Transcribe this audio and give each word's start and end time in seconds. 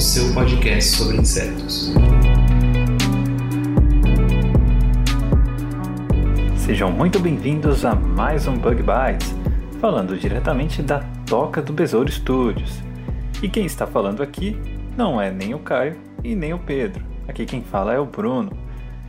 o 0.00 0.02
seu 0.02 0.32
podcast 0.32 0.96
sobre 0.96 1.18
insetos. 1.18 1.92
Sejam 6.56 6.90
muito 6.90 7.20
bem-vindos 7.20 7.84
a 7.84 7.94
mais 7.94 8.46
um 8.46 8.56
Bug 8.56 8.76
Bites, 8.76 9.34
falando 9.78 10.18
diretamente 10.18 10.80
da 10.82 11.00
Toca 11.26 11.60
do 11.60 11.74
Besouro 11.74 12.10
Studios. 12.10 12.80
E 13.42 13.48
quem 13.50 13.66
está 13.66 13.86
falando 13.86 14.22
aqui 14.22 14.56
não 14.96 15.20
é 15.20 15.30
nem 15.30 15.52
o 15.52 15.58
Caio 15.58 16.00
e 16.24 16.34
nem 16.34 16.54
o 16.54 16.58
Pedro. 16.58 17.04
Aqui 17.28 17.44
quem 17.44 17.62
fala 17.62 17.92
é 17.92 17.98
o 17.98 18.06
Bruno. 18.06 18.56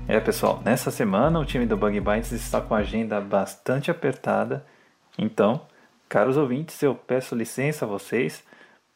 É, 0.09 0.20
pessoal, 0.20 0.62
nessa 0.66 0.92
semana 0.92 1.39
o 1.39 1.45
time 1.45 1.66
do 1.66 1.78
Bug 1.78 1.98
Bites 2.02 2.34
está 2.34 2.59
com 2.59 2.76
a 2.76 2.80
agenda 2.80 3.22
bastante 3.22 3.89
apertada. 3.89 4.66
Então, 5.17 5.62
caros 6.09 6.36
ouvintes, 6.36 6.84
eu 6.84 6.94
peço 6.94 7.34
licença 7.34 7.86
a 7.86 7.88
vocês 7.88 8.44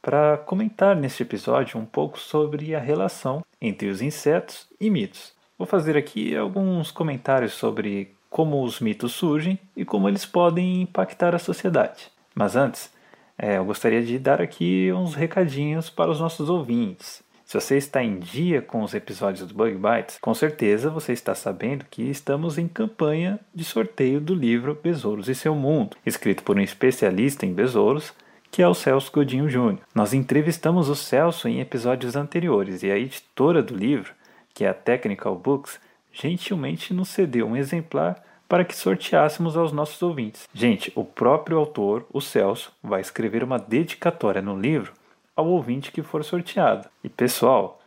para 0.06 0.38
comentar 0.38 0.95
neste 0.95 1.23
episódio 1.23 1.80
um 1.80 1.86
pouco 1.86 2.20
sobre 2.20 2.75
a 2.75 2.80
relação 2.80 3.44
entre 3.59 3.88
os 3.88 4.03
insetos 4.03 4.67
e 4.80 4.88
mitos. 4.88 5.34
Vou 5.58 5.66
fazer 5.66 5.97
aqui 5.97 6.36
alguns 6.36 6.92
comentários 6.92 7.53
sobre 7.53 8.14
como 8.30 8.64
os 8.64 8.80
mitos 8.80 9.14
surgem 9.14 9.58
e 9.75 9.84
como 9.84 10.08
eles 10.08 10.23
podem 10.23 10.84
impactar 10.84 11.34
a 11.34 11.39
sociedade. 11.39 12.12
Mas 12.36 12.56
antes, 12.56 12.94
é, 13.36 13.58
eu 13.58 13.66
gostaria 13.66 14.03
de 14.03 14.20
dar 14.20 14.39
aqui 14.39 14.94
uns 14.94 15.16
recadinhos 15.16 15.89
para 15.89 16.12
os 16.12 16.19
nossos 16.19 16.52
ouvintes. 16.52 17.23
Se 17.44 17.59
você 17.59 17.75
está 17.75 18.03
em 18.03 18.19
dia 18.19 18.62
com 18.62 18.84
os 18.84 18.94
episódios 18.94 19.47
do 19.47 19.56
Bug 19.56 19.75
Bites, 19.75 20.19
com 20.22 20.36
certeza 20.36 20.92
você 20.92 21.14
está 21.14 21.34
sabendo 21.34 21.84
que 21.90 22.03
estamos 22.03 22.59
em 22.59 22.67
campanha 22.67 23.40
de 23.56 23.64
sorteio 23.64 24.22
do 24.22 24.36
livro 24.36 24.80
Besouros 24.84 25.30
e 25.30 25.34
Seu 25.34 25.56
Mundo, 25.56 25.97
escrito 26.06 26.44
por 26.44 26.58
um 26.58 26.62
especialista 26.62 27.44
em 27.44 27.53
besouros, 27.53 28.14
que 28.56 28.64
é 28.64 28.67
o 28.70 28.73
Celso 28.73 29.11
Godinho 29.11 29.50
Júnior. 29.50 29.81
Nós 29.94 30.14
entrevistamos 30.14 30.88
o 30.88 30.95
Celso 30.95 31.45
em 31.50 31.59
episódios 31.59 32.16
anteriores 32.16 32.84
e 32.84 32.89
a 32.89 32.97
editora 32.97 33.62
do 33.62 33.75
livro, 33.75 34.14
que 34.53 34.64
é 34.64 34.70
a 34.70 34.73
Technical 34.73 35.36
Books, 35.36 35.78
gentilmente 36.14 36.94
nos 36.94 37.09
cedeu 37.09 37.47
um 37.47 37.58
exemplar 37.58 38.23
para 38.47 38.64
que 38.64 38.73
sorteássemos 38.73 39.58
aos 39.58 39.73
nossos 39.73 40.02
ouvintes. 40.02 40.47
Gente, 40.53 40.89
o 40.95 41.03
próprio 41.03 41.58
autor, 41.58 42.06
o 42.14 42.22
Celso, 42.22 42.72
vai 42.81 43.02
escrever 43.02 43.44
uma 43.44 43.59
dedicatória 43.59 44.42
no 44.42 44.58
livro 44.58 44.94
ao 45.36 45.47
ouvinte 45.47 45.92
que 45.92 46.02
for 46.02 46.23
sorteado. 46.23 46.88
E 47.03 47.09
pessoal, 47.09 47.81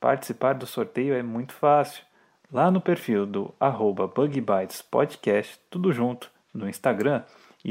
participar 0.00 0.54
do 0.54 0.66
sorteio 0.66 1.12
é 1.12 1.22
muito 1.22 1.52
fácil. 1.52 2.02
Lá 2.50 2.70
no 2.70 2.80
perfil 2.80 3.26
do 3.26 3.54
arroba 3.60 4.06
BugBitesPodcast, 4.06 5.60
tudo 5.68 5.92
junto, 5.92 6.30
no 6.54 6.66
Instagram, 6.66 7.22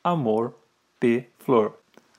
amorpflor. 0.04 0.54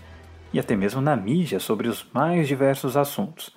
e 0.52 0.60
até 0.60 0.76
mesmo 0.76 1.00
na 1.00 1.16
mídia 1.16 1.58
sobre 1.58 1.88
os 1.88 2.06
mais 2.14 2.46
diversos 2.46 2.96
assuntos. 2.96 3.50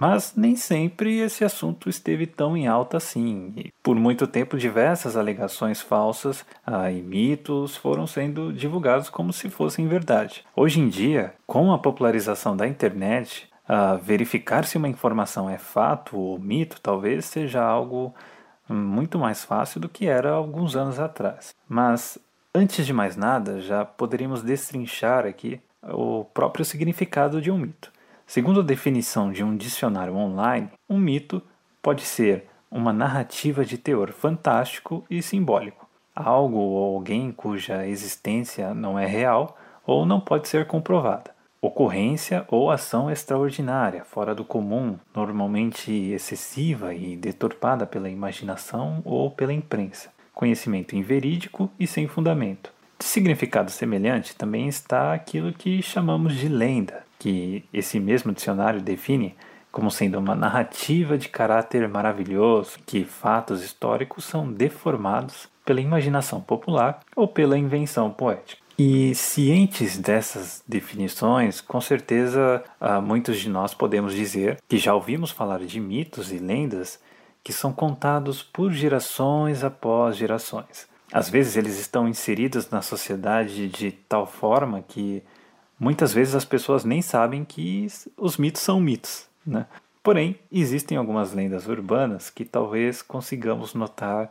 Mas 0.00 0.32
nem 0.34 0.56
sempre 0.56 1.18
esse 1.18 1.44
assunto 1.44 1.90
esteve 1.90 2.26
tão 2.26 2.56
em 2.56 2.66
alta 2.66 2.96
assim. 2.96 3.52
E 3.54 3.70
por 3.82 3.94
muito 3.96 4.26
tempo, 4.26 4.56
diversas 4.56 5.14
alegações 5.14 5.82
falsas 5.82 6.42
ah, 6.66 6.90
e 6.90 7.02
mitos 7.02 7.76
foram 7.76 8.06
sendo 8.06 8.50
divulgados 8.50 9.10
como 9.10 9.30
se 9.30 9.50
fossem 9.50 9.86
verdade. 9.86 10.42
Hoje 10.56 10.80
em 10.80 10.88
dia, 10.88 11.34
com 11.46 11.70
a 11.70 11.78
popularização 11.78 12.56
da 12.56 12.66
internet, 12.66 13.46
ah, 13.68 13.96
verificar 13.96 14.64
se 14.64 14.76
uma 14.76 14.88
informação 14.88 15.50
é 15.50 15.58
fato 15.58 16.16
ou 16.18 16.38
mito 16.38 16.80
talvez 16.80 17.24
seja 17.24 17.62
algo 17.62 18.14
muito 18.68 19.18
mais 19.18 19.44
fácil 19.44 19.80
do 19.80 19.88
que 19.88 20.06
era 20.06 20.30
alguns 20.30 20.76
anos 20.76 20.98
atrás. 20.98 21.54
Mas 21.68 22.18
antes 22.54 22.86
de 22.86 22.92
mais 22.92 23.16
nada, 23.16 23.60
já 23.60 23.84
poderíamos 23.84 24.42
destrinchar 24.42 25.26
aqui 25.26 25.60
o 25.82 26.24
próprio 26.24 26.64
significado 26.64 27.40
de 27.40 27.50
um 27.50 27.58
mito. 27.58 27.92
Segundo 28.26 28.60
a 28.60 28.64
definição 28.64 29.30
de 29.30 29.44
um 29.44 29.56
dicionário 29.56 30.16
online, 30.16 30.70
um 30.88 30.98
mito 30.98 31.40
pode 31.80 32.02
ser 32.02 32.46
uma 32.68 32.92
narrativa 32.92 33.64
de 33.64 33.78
teor 33.78 34.10
fantástico 34.10 35.04
e 35.08 35.22
simbólico, 35.22 35.88
algo 36.14 36.58
ou 36.58 36.96
alguém 36.96 37.30
cuja 37.30 37.86
existência 37.86 38.74
não 38.74 38.98
é 38.98 39.06
real 39.06 39.56
ou 39.86 40.04
não 40.04 40.18
pode 40.18 40.48
ser 40.48 40.66
comprovada. 40.66 41.35
Ocorrência 41.66 42.44
ou 42.46 42.70
ação 42.70 43.10
extraordinária, 43.10 44.04
fora 44.04 44.32
do 44.36 44.44
comum, 44.44 44.96
normalmente 45.12 45.90
excessiva 45.90 46.94
e 46.94 47.16
deturpada 47.16 47.84
pela 47.84 48.08
imaginação 48.08 49.02
ou 49.04 49.32
pela 49.32 49.52
imprensa. 49.52 50.10
Conhecimento 50.32 50.94
inverídico 50.94 51.68
e 51.76 51.84
sem 51.84 52.06
fundamento. 52.06 52.72
De 52.96 53.04
significado 53.04 53.68
semelhante 53.68 54.36
também 54.36 54.68
está 54.68 55.12
aquilo 55.12 55.52
que 55.52 55.82
chamamos 55.82 56.36
de 56.36 56.48
lenda, 56.48 57.04
que 57.18 57.64
esse 57.72 57.98
mesmo 57.98 58.32
dicionário 58.32 58.80
define 58.80 59.34
como 59.72 59.90
sendo 59.90 60.20
uma 60.20 60.36
narrativa 60.36 61.18
de 61.18 61.28
caráter 61.28 61.88
maravilhoso, 61.88 62.78
que 62.86 63.04
fatos 63.04 63.64
históricos 63.64 64.24
são 64.24 64.52
deformados 64.52 65.48
pela 65.64 65.80
imaginação 65.80 66.40
popular 66.40 67.00
ou 67.16 67.26
pela 67.26 67.58
invenção 67.58 68.08
poética. 68.08 68.65
E 68.78 69.14
cientes 69.14 69.96
dessas 69.96 70.62
definições, 70.68 71.62
com 71.62 71.80
certeza 71.80 72.62
ah, 72.78 73.00
muitos 73.00 73.38
de 73.38 73.48
nós 73.48 73.72
podemos 73.72 74.14
dizer 74.14 74.58
que 74.68 74.76
já 74.76 74.94
ouvimos 74.94 75.30
falar 75.30 75.60
de 75.60 75.80
mitos 75.80 76.30
e 76.30 76.38
lendas 76.38 77.00
que 77.42 77.54
são 77.54 77.72
contados 77.72 78.42
por 78.42 78.70
gerações 78.72 79.64
após 79.64 80.16
gerações. 80.16 80.86
Às 81.10 81.30
vezes 81.30 81.56
eles 81.56 81.78
estão 81.78 82.06
inseridos 82.06 82.68
na 82.68 82.82
sociedade 82.82 83.68
de 83.68 83.92
tal 83.92 84.26
forma 84.26 84.82
que 84.86 85.22
muitas 85.78 86.12
vezes 86.12 86.34
as 86.34 86.44
pessoas 86.44 86.84
nem 86.84 87.00
sabem 87.00 87.44
que 87.44 87.86
os 88.16 88.36
mitos 88.36 88.60
são 88.60 88.78
mitos. 88.78 89.26
Né? 89.46 89.64
Porém, 90.02 90.38
existem 90.52 90.98
algumas 90.98 91.32
lendas 91.32 91.66
urbanas 91.66 92.28
que 92.28 92.44
talvez 92.44 93.00
consigamos 93.00 93.72
notar 93.72 94.30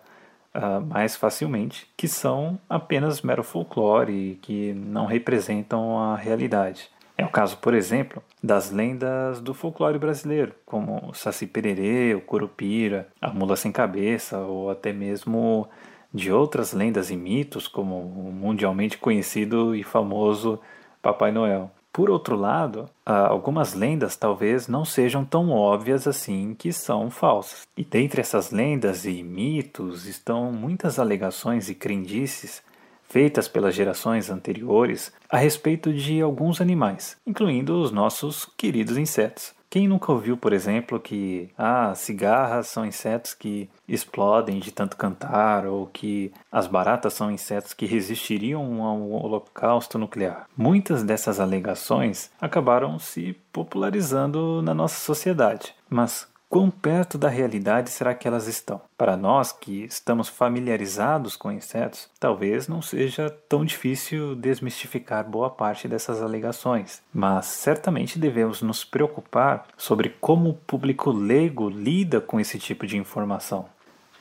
uh, 0.55 0.81
mais 0.81 1.15
facilmente 1.15 1.87
que 1.97 2.07
são 2.07 2.57
apenas 2.69 3.21
mero 3.21 3.43
folclore 3.43 4.11
e 4.11 4.35
que 4.35 4.73
não 4.73 5.05
representam 5.05 5.99
a 5.99 6.15
realidade. 6.15 6.89
É 7.17 7.23
o 7.23 7.29
caso, 7.29 7.57
por 7.57 7.73
exemplo, 7.73 8.21
das 8.43 8.71
lendas 8.71 9.39
do 9.39 9.53
folclore 9.53 9.97
brasileiro, 9.97 10.53
como 10.65 11.09
o 11.09 11.13
Saci 11.13 11.47
Pererê, 11.47 12.13
o 12.13 12.21
Curupira, 12.21 13.07
a 13.21 13.31
Mula 13.31 13.55
Sem 13.55 13.71
Cabeça 13.71 14.39
ou 14.39 14.69
até 14.69 14.91
mesmo 14.91 15.69
de 16.13 16.31
outras 16.31 16.73
lendas 16.73 17.09
e 17.09 17.15
mitos, 17.15 17.67
como 17.67 17.99
o 17.99 18.31
mundialmente 18.31 18.97
conhecido 18.97 19.75
e 19.75 19.83
famoso 19.83 20.59
Papai 21.01 21.31
Noel. 21.31 21.71
Por 21.95 22.09
outro 22.09 22.35
lado, 22.35 22.89
algumas 23.05 23.73
lendas 23.73 24.17
talvez 24.17 24.67
não 24.67 24.83
sejam 24.83 25.23
tão 25.23 25.49
óbvias 25.49 26.05
assim 26.05 26.53
que 26.53 26.73
são 26.73 27.09
falsas. 27.09 27.61
E 27.77 27.85
dentre 27.85 28.19
essas 28.19 28.51
lendas 28.51 29.05
e 29.05 29.23
mitos 29.23 30.05
estão 30.05 30.51
muitas 30.51 30.99
alegações 30.99 31.69
e 31.69 31.73
crendices 31.73 32.61
feitas 33.07 33.47
pelas 33.47 33.73
gerações 33.73 34.29
anteriores 34.29 35.13
a 35.29 35.37
respeito 35.37 35.93
de 35.93 36.19
alguns 36.19 36.59
animais, 36.59 37.15
incluindo 37.25 37.81
os 37.81 37.91
nossos 37.91 38.45
queridos 38.57 38.97
insetos. 38.97 39.53
Quem 39.75 39.89
nunca 39.89 40.09
ouviu, 40.09 40.37
por 40.37 40.53
exemplo, 40.53 40.97
que 41.01 41.49
ah, 41.57 41.93
cigarras 41.95 42.67
são 42.67 42.85
insetos 42.85 43.33
que 43.33 43.69
explodem 43.85 44.57
de 44.57 44.71
tanto 44.71 44.95
cantar, 44.95 45.65
ou 45.65 45.87
que 45.87 46.31
as 46.49 46.65
baratas 46.65 47.13
são 47.13 47.29
insetos 47.29 47.73
que 47.73 47.85
resistiriam 47.85 48.81
ao 48.81 49.11
holocausto 49.11 49.97
nuclear? 49.97 50.47
Muitas 50.55 51.03
dessas 51.03 51.41
alegações 51.41 52.31
acabaram 52.39 52.97
se 52.97 53.35
popularizando 53.51 54.61
na 54.61 54.73
nossa 54.73 54.97
sociedade, 54.97 55.75
mas 55.89 56.25
Quão 56.47 56.69
perto 56.69 57.17
da 57.17 57.27
realidade 57.27 57.89
será 57.89 58.13
que 58.13 58.27
elas 58.27 58.47
estão? 58.47 58.79
Para 58.97 59.17
nós 59.17 59.51
que 59.51 59.83
estamos 59.83 60.29
familiarizados 60.29 61.35
com 61.35 61.51
insetos, 61.51 62.09
talvez 62.19 62.67
não 62.67 62.81
seja 62.81 63.29
tão 63.29 63.65
difícil 63.65 64.35
desmistificar 64.35 65.27
boa 65.27 65.49
parte 65.49 65.87
dessas 65.87 66.21
alegações, 66.21 67.01
mas 67.13 67.47
certamente 67.47 68.19
devemos 68.19 68.61
nos 68.61 68.85
preocupar 68.85 69.65
sobre 69.75 70.09
como 70.21 70.49
o 70.49 70.53
público 70.53 71.11
leigo 71.11 71.67
lida 71.67 72.21
com 72.21 72.39
esse 72.39 72.59
tipo 72.59 72.85
de 72.87 72.95
informação. 72.95 73.65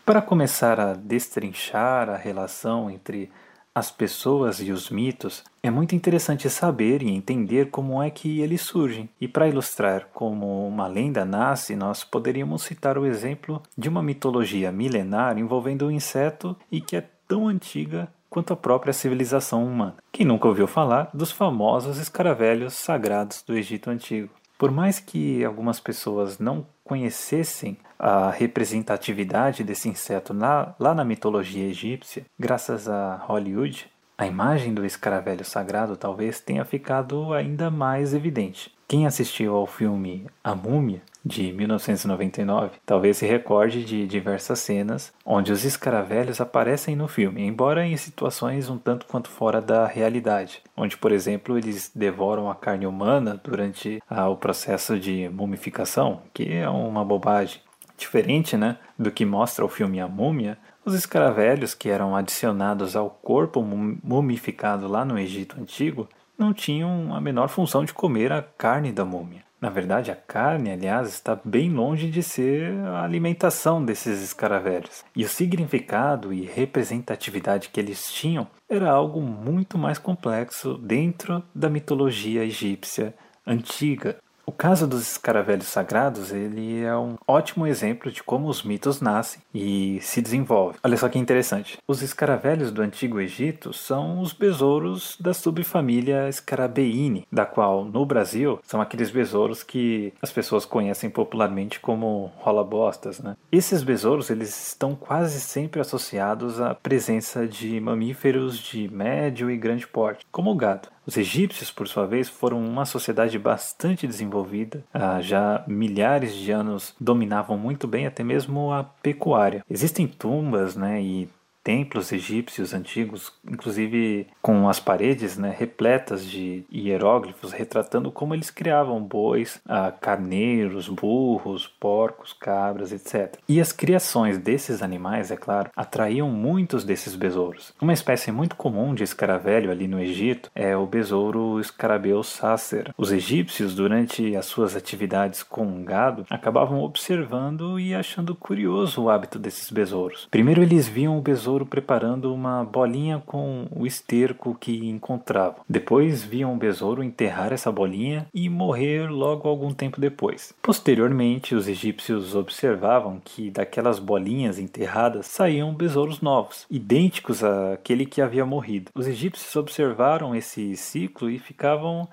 Para 0.04 0.20
começar 0.20 0.80
a 0.80 0.92
destrinchar 0.94 2.10
a 2.10 2.16
relação 2.16 2.90
entre 2.90 3.30
as 3.74 3.90
pessoas 3.90 4.60
e 4.60 4.70
os 4.70 4.88
mitos, 4.88 5.42
é 5.60 5.68
muito 5.68 5.96
interessante 5.96 6.48
saber 6.48 7.02
e 7.02 7.10
entender 7.10 7.70
como 7.70 8.00
é 8.00 8.08
que 8.08 8.40
eles 8.40 8.60
surgem. 8.60 9.08
E 9.20 9.26
para 9.26 9.48
ilustrar 9.48 10.08
como 10.14 10.66
uma 10.66 10.86
lenda 10.86 11.24
nasce, 11.24 11.74
nós 11.74 12.04
poderíamos 12.04 12.62
citar 12.62 12.96
o 12.96 13.04
exemplo 13.04 13.60
de 13.76 13.88
uma 13.88 14.02
mitologia 14.02 14.70
milenar 14.70 15.38
envolvendo 15.38 15.86
um 15.86 15.90
inseto 15.90 16.56
e 16.70 16.80
que 16.80 16.96
é 16.96 17.04
tão 17.26 17.48
antiga 17.48 18.08
quanto 18.30 18.52
a 18.52 18.56
própria 18.56 18.92
civilização 18.92 19.64
humana. 19.64 19.96
Quem 20.12 20.26
nunca 20.26 20.46
ouviu 20.46 20.66
falar 20.68 21.10
dos 21.12 21.32
famosos 21.32 21.98
escaravelhos 21.98 22.74
sagrados 22.74 23.42
do 23.42 23.56
Egito 23.56 23.90
Antigo? 23.90 24.30
Por 24.56 24.70
mais 24.70 25.00
que 25.00 25.44
algumas 25.44 25.80
pessoas 25.80 26.38
não 26.38 26.66
conhecessem 26.84 27.76
a 27.98 28.30
representatividade 28.30 29.64
desse 29.64 29.88
inseto 29.88 30.32
na, 30.32 30.74
lá 30.78 30.94
na 30.94 31.04
mitologia 31.04 31.68
egípcia, 31.68 32.24
graças 32.38 32.88
a 32.88 33.16
Hollywood, 33.26 33.90
a 34.16 34.26
imagem 34.26 34.72
do 34.72 34.84
escaravelho 34.84 35.44
sagrado 35.44 35.96
talvez 35.96 36.40
tenha 36.40 36.64
ficado 36.64 37.32
ainda 37.32 37.70
mais 37.70 38.14
evidente. 38.14 38.72
Quem 38.86 39.06
assistiu 39.06 39.56
ao 39.56 39.66
filme 39.66 40.26
A 40.42 40.54
Múmia, 40.54 41.02
de 41.24 41.52
1999, 41.52 42.72
talvez 42.84 43.16
se 43.16 43.26
recorde 43.26 43.82
de 43.82 44.06
diversas 44.06 44.58
cenas 44.58 45.12
onde 45.24 45.50
os 45.50 45.64
escaravelhos 45.64 46.40
aparecem 46.40 46.94
no 46.94 47.08
filme, 47.08 47.42
embora 47.42 47.86
em 47.86 47.96
situações 47.96 48.68
um 48.68 48.76
tanto 48.76 49.06
quanto 49.06 49.30
fora 49.30 49.60
da 49.60 49.86
realidade, 49.86 50.62
onde, 50.76 50.98
por 50.98 51.12
exemplo, 51.12 51.56
eles 51.56 51.90
devoram 51.94 52.50
a 52.50 52.54
carne 52.54 52.86
humana 52.86 53.40
durante 53.42 54.02
ah, 54.08 54.28
o 54.28 54.36
processo 54.36 54.98
de 54.98 55.28
mumificação, 55.30 56.20
que 56.34 56.52
é 56.52 56.68
uma 56.68 57.04
bobagem. 57.04 57.60
Diferente 57.96 58.56
né, 58.56 58.78
do 58.98 59.10
que 59.10 59.24
mostra 59.24 59.64
o 59.64 59.68
filme 59.68 60.00
A 60.00 60.08
Múmia, 60.08 60.58
os 60.84 60.94
escaravelhos 60.94 61.74
que 61.74 61.88
eram 61.88 62.14
adicionados 62.14 62.94
ao 62.94 63.08
corpo 63.08 63.62
mumificado 63.62 64.86
lá 64.86 65.04
no 65.04 65.18
Egito 65.18 65.58
Antigo 65.60 66.08
não 66.38 66.52
tinham 66.52 67.14
a 67.14 67.20
menor 67.20 67.48
função 67.48 67.84
de 67.84 67.94
comer 67.94 68.32
a 68.32 68.42
carne 68.42 68.92
da 68.92 69.04
múmia. 69.04 69.42
Na 69.60 69.70
verdade, 69.70 70.10
a 70.10 70.14
carne, 70.14 70.70
aliás, 70.70 71.08
está 71.08 71.40
bem 71.42 71.70
longe 71.70 72.10
de 72.10 72.22
ser 72.22 72.70
a 72.84 73.02
alimentação 73.02 73.82
desses 73.82 74.22
escaravelhos. 74.22 75.02
E 75.16 75.24
o 75.24 75.28
significado 75.28 76.34
e 76.34 76.44
representatividade 76.44 77.70
que 77.70 77.80
eles 77.80 78.12
tinham 78.12 78.46
era 78.68 78.90
algo 78.90 79.22
muito 79.22 79.78
mais 79.78 79.96
complexo 79.96 80.76
dentro 80.76 81.42
da 81.54 81.70
mitologia 81.70 82.44
egípcia 82.44 83.14
antiga. 83.46 84.18
O 84.46 84.52
caso 84.52 84.86
dos 84.86 85.12
escaravelhos 85.12 85.66
sagrados, 85.66 86.30
ele 86.30 86.82
é 86.82 86.94
um 86.96 87.16
ótimo 87.26 87.66
exemplo 87.66 88.10
de 88.10 88.22
como 88.22 88.48
os 88.48 88.62
mitos 88.62 89.00
nascem 89.00 89.40
e 89.54 89.98
se 90.02 90.20
desenvolvem. 90.20 90.78
Olha 90.82 90.96
só 90.96 91.08
que 91.08 91.18
interessante. 91.18 91.78
Os 91.88 92.02
escaravelhos 92.02 92.70
do 92.70 92.82
Antigo 92.82 93.20
Egito 93.20 93.72
são 93.72 94.20
os 94.20 94.32
besouros 94.32 95.16
da 95.18 95.32
subfamília 95.32 96.30
Scarabeini, 96.30 97.26
da 97.32 97.46
qual 97.46 97.84
no 97.84 98.04
Brasil 98.04 98.58
são 98.62 98.80
aqueles 98.80 99.10
besouros 99.10 99.62
que 99.62 100.12
as 100.20 100.30
pessoas 100.30 100.64
conhecem 100.66 101.08
popularmente 101.08 101.80
como 101.80 102.30
rola-bostas, 102.36 103.20
né? 103.20 103.36
Esses 103.50 103.82
besouros, 103.82 104.28
eles 104.28 104.68
estão 104.68 104.94
quase 104.94 105.40
sempre 105.40 105.80
associados 105.80 106.60
à 106.60 106.74
presença 106.74 107.46
de 107.46 107.80
mamíferos 107.80 108.58
de 108.58 108.88
médio 108.88 109.50
e 109.50 109.56
grande 109.56 109.86
porte, 109.86 110.26
como 110.30 110.50
o 110.50 110.54
gado. 110.54 110.88
Os 111.06 111.16
egípcios, 111.16 111.70
por 111.70 111.86
sua 111.86 112.06
vez, 112.06 112.28
foram 112.28 112.64
uma 112.64 112.86
sociedade 112.86 113.38
bastante 113.38 114.06
desenvolvida, 114.06 114.84
ah, 114.92 115.20
já 115.20 115.62
milhares 115.66 116.34
de 116.34 116.50
anos 116.50 116.94
dominavam 116.98 117.58
muito 117.58 117.86
bem 117.86 118.06
até 118.06 118.24
mesmo 118.24 118.72
a 118.72 118.84
pecuária. 118.84 119.64
Existem 119.68 120.06
tumbas 120.06 120.76
né, 120.76 121.02
e 121.02 121.28
templos 121.64 122.12
egípcios 122.12 122.74
antigos, 122.74 123.32
inclusive 123.48 124.26
com 124.42 124.68
as 124.68 124.78
paredes 124.78 125.38
né, 125.38 125.54
repletas 125.58 126.24
de 126.24 126.64
hieróglifos 126.70 127.52
retratando 127.52 128.12
como 128.12 128.34
eles 128.34 128.50
criavam 128.50 129.02
bois, 129.02 129.60
ah, 129.66 129.90
carneiros, 129.90 130.88
burros, 130.88 131.66
porcos, 131.66 132.34
cabras, 132.34 132.92
etc. 132.92 133.38
E 133.48 133.60
as 133.60 133.72
criações 133.72 134.36
desses 134.36 134.82
animais, 134.82 135.30
é 135.30 135.36
claro, 135.36 135.70
atraíam 135.74 136.28
muitos 136.28 136.84
desses 136.84 137.16
besouros. 137.16 137.72
Uma 137.80 137.94
espécie 137.94 138.30
muito 138.30 138.56
comum 138.56 138.94
de 138.94 139.02
escaravelho 139.02 139.70
ali 139.70 139.88
no 139.88 140.00
Egito 140.00 140.50
é 140.54 140.76
o 140.76 140.86
besouro 140.86 141.58
escarabeu 141.58 142.22
sácer. 142.22 142.92
Os 142.98 143.10
egípcios, 143.10 143.74
durante 143.74 144.36
as 144.36 144.44
suas 144.44 144.76
atividades 144.76 145.42
com 145.42 145.82
gado, 145.84 146.26
acabavam 146.28 146.82
observando 146.82 147.80
e 147.80 147.94
achando 147.94 148.34
curioso 148.34 149.02
o 149.02 149.10
hábito 149.10 149.38
desses 149.38 149.70
besouros. 149.70 150.28
Primeiro 150.30 150.62
eles 150.62 150.86
viam 150.86 151.16
o 151.16 151.22
besouro 151.22 151.53
besouro 151.54 151.66
preparando 151.66 152.34
uma 152.34 152.64
bolinha 152.64 153.22
com 153.24 153.66
o 153.70 153.86
esterco 153.86 154.56
que 154.58 154.88
encontravam. 154.88 155.62
Depois 155.68 156.22
viam 156.22 156.52
o 156.52 156.58
besouro 156.58 157.02
enterrar 157.02 157.52
essa 157.52 157.70
bolinha 157.70 158.26
e 158.34 158.48
morrer 158.48 159.08
logo 159.08 159.48
algum 159.48 159.72
tempo 159.72 160.00
depois. 160.00 160.52
Posteriormente, 160.60 161.54
os 161.54 161.68
egípcios 161.68 162.34
observavam 162.34 163.20
que 163.24 163.50
daquelas 163.50 163.98
bolinhas 163.98 164.58
enterradas 164.58 165.26
saíam 165.26 165.74
besouros 165.74 166.20
novos, 166.20 166.66
idênticos 166.70 167.44
àquele 167.44 168.04
que 168.04 168.20
havia 168.20 168.44
morrido. 168.44 168.90
Os 168.94 169.06
egípcios 169.06 169.54
observaram 169.54 170.34
esse 170.34 170.76
ciclo 170.76 171.30
e 171.30 171.38
ficavam 171.38 172.08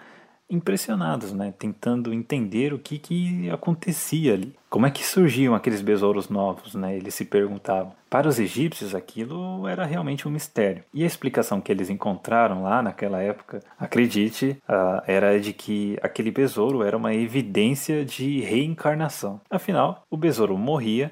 impressionados, 0.52 1.32
né? 1.32 1.54
tentando 1.58 2.14
entender 2.14 2.74
o 2.74 2.80
que, 2.80 3.00
que 3.00 3.50
acontecia 3.50 4.34
ali. 4.34 4.54
Como 4.70 4.86
é 4.86 4.92
que 4.92 5.06
surgiam 5.06 5.56
aqueles 5.56 5.82
besouros 5.82 6.30
novos, 6.30 6.76
né? 6.76 6.96
Eles 6.96 7.16
se 7.16 7.26
perguntavam. 7.26 7.94
Para 8.10 8.28
os 8.28 8.40
egípcios, 8.40 8.94
aquilo 8.94 9.68
era 9.68 9.86
realmente 9.86 10.28
um 10.28 10.32
mistério. 10.32 10.84
E 10.94 11.04
a 11.04 11.08
explicação 11.08 11.60
que 11.60 11.72
eles 11.72 11.90
encontraram 11.90 12.64
lá 12.64 12.82
naquela 12.82 13.22
época, 13.22 13.62
acredite, 13.80 14.58
uh, 14.70 15.02
era 15.06 15.40
de 15.40 15.52
que 15.52 15.98
aquele 16.02 16.32
besouro 16.32 16.84
era 16.84 16.96
uma 16.96 17.14
evidência 17.14 18.06
de 18.06 18.40
reencarnação. 18.42 19.42
Afinal, 19.50 20.04
o 20.10 20.18
besouro 20.18 20.58
morria 20.58 21.12